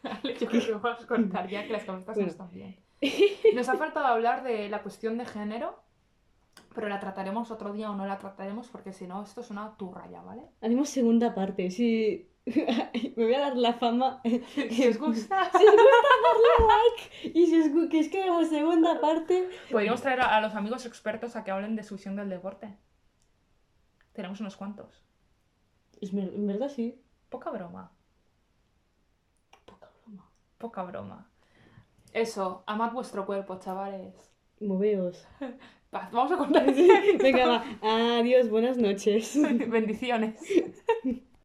[0.02, 2.26] Vale, yo creo que vamos a cortar ya que las camisetas Bueno.
[2.26, 2.76] no están bien.
[3.54, 5.82] Nos ha faltado hablar de la cuestión de género,
[6.74, 9.76] pero la trataremos otro día o no la trataremos porque si no, esto es una
[9.76, 10.42] turra ya, ¿vale?
[10.60, 12.30] Haremos segunda parte, sí.
[13.16, 14.20] Me voy a dar la fama.
[14.24, 17.38] Si os gusta, Si os gusta, darle like.
[17.38, 19.48] Y si os gu- que es que hagamos segunda parte.
[19.70, 22.76] podríamos traer a, a los amigos expertos a que hablen de su visión del deporte.
[24.12, 25.02] Tenemos unos cuantos.
[26.00, 27.00] Es en verdad sí.
[27.30, 27.92] Poca broma.
[30.64, 31.28] Poca broma.
[32.14, 34.14] Eso, amad vuestro cuerpo, chavales.
[34.60, 35.26] Moveos.
[35.92, 36.64] Vamos a contar.
[37.22, 38.18] Venga, va.
[38.18, 39.38] Adiós, buenas noches.
[39.68, 40.40] Bendiciones.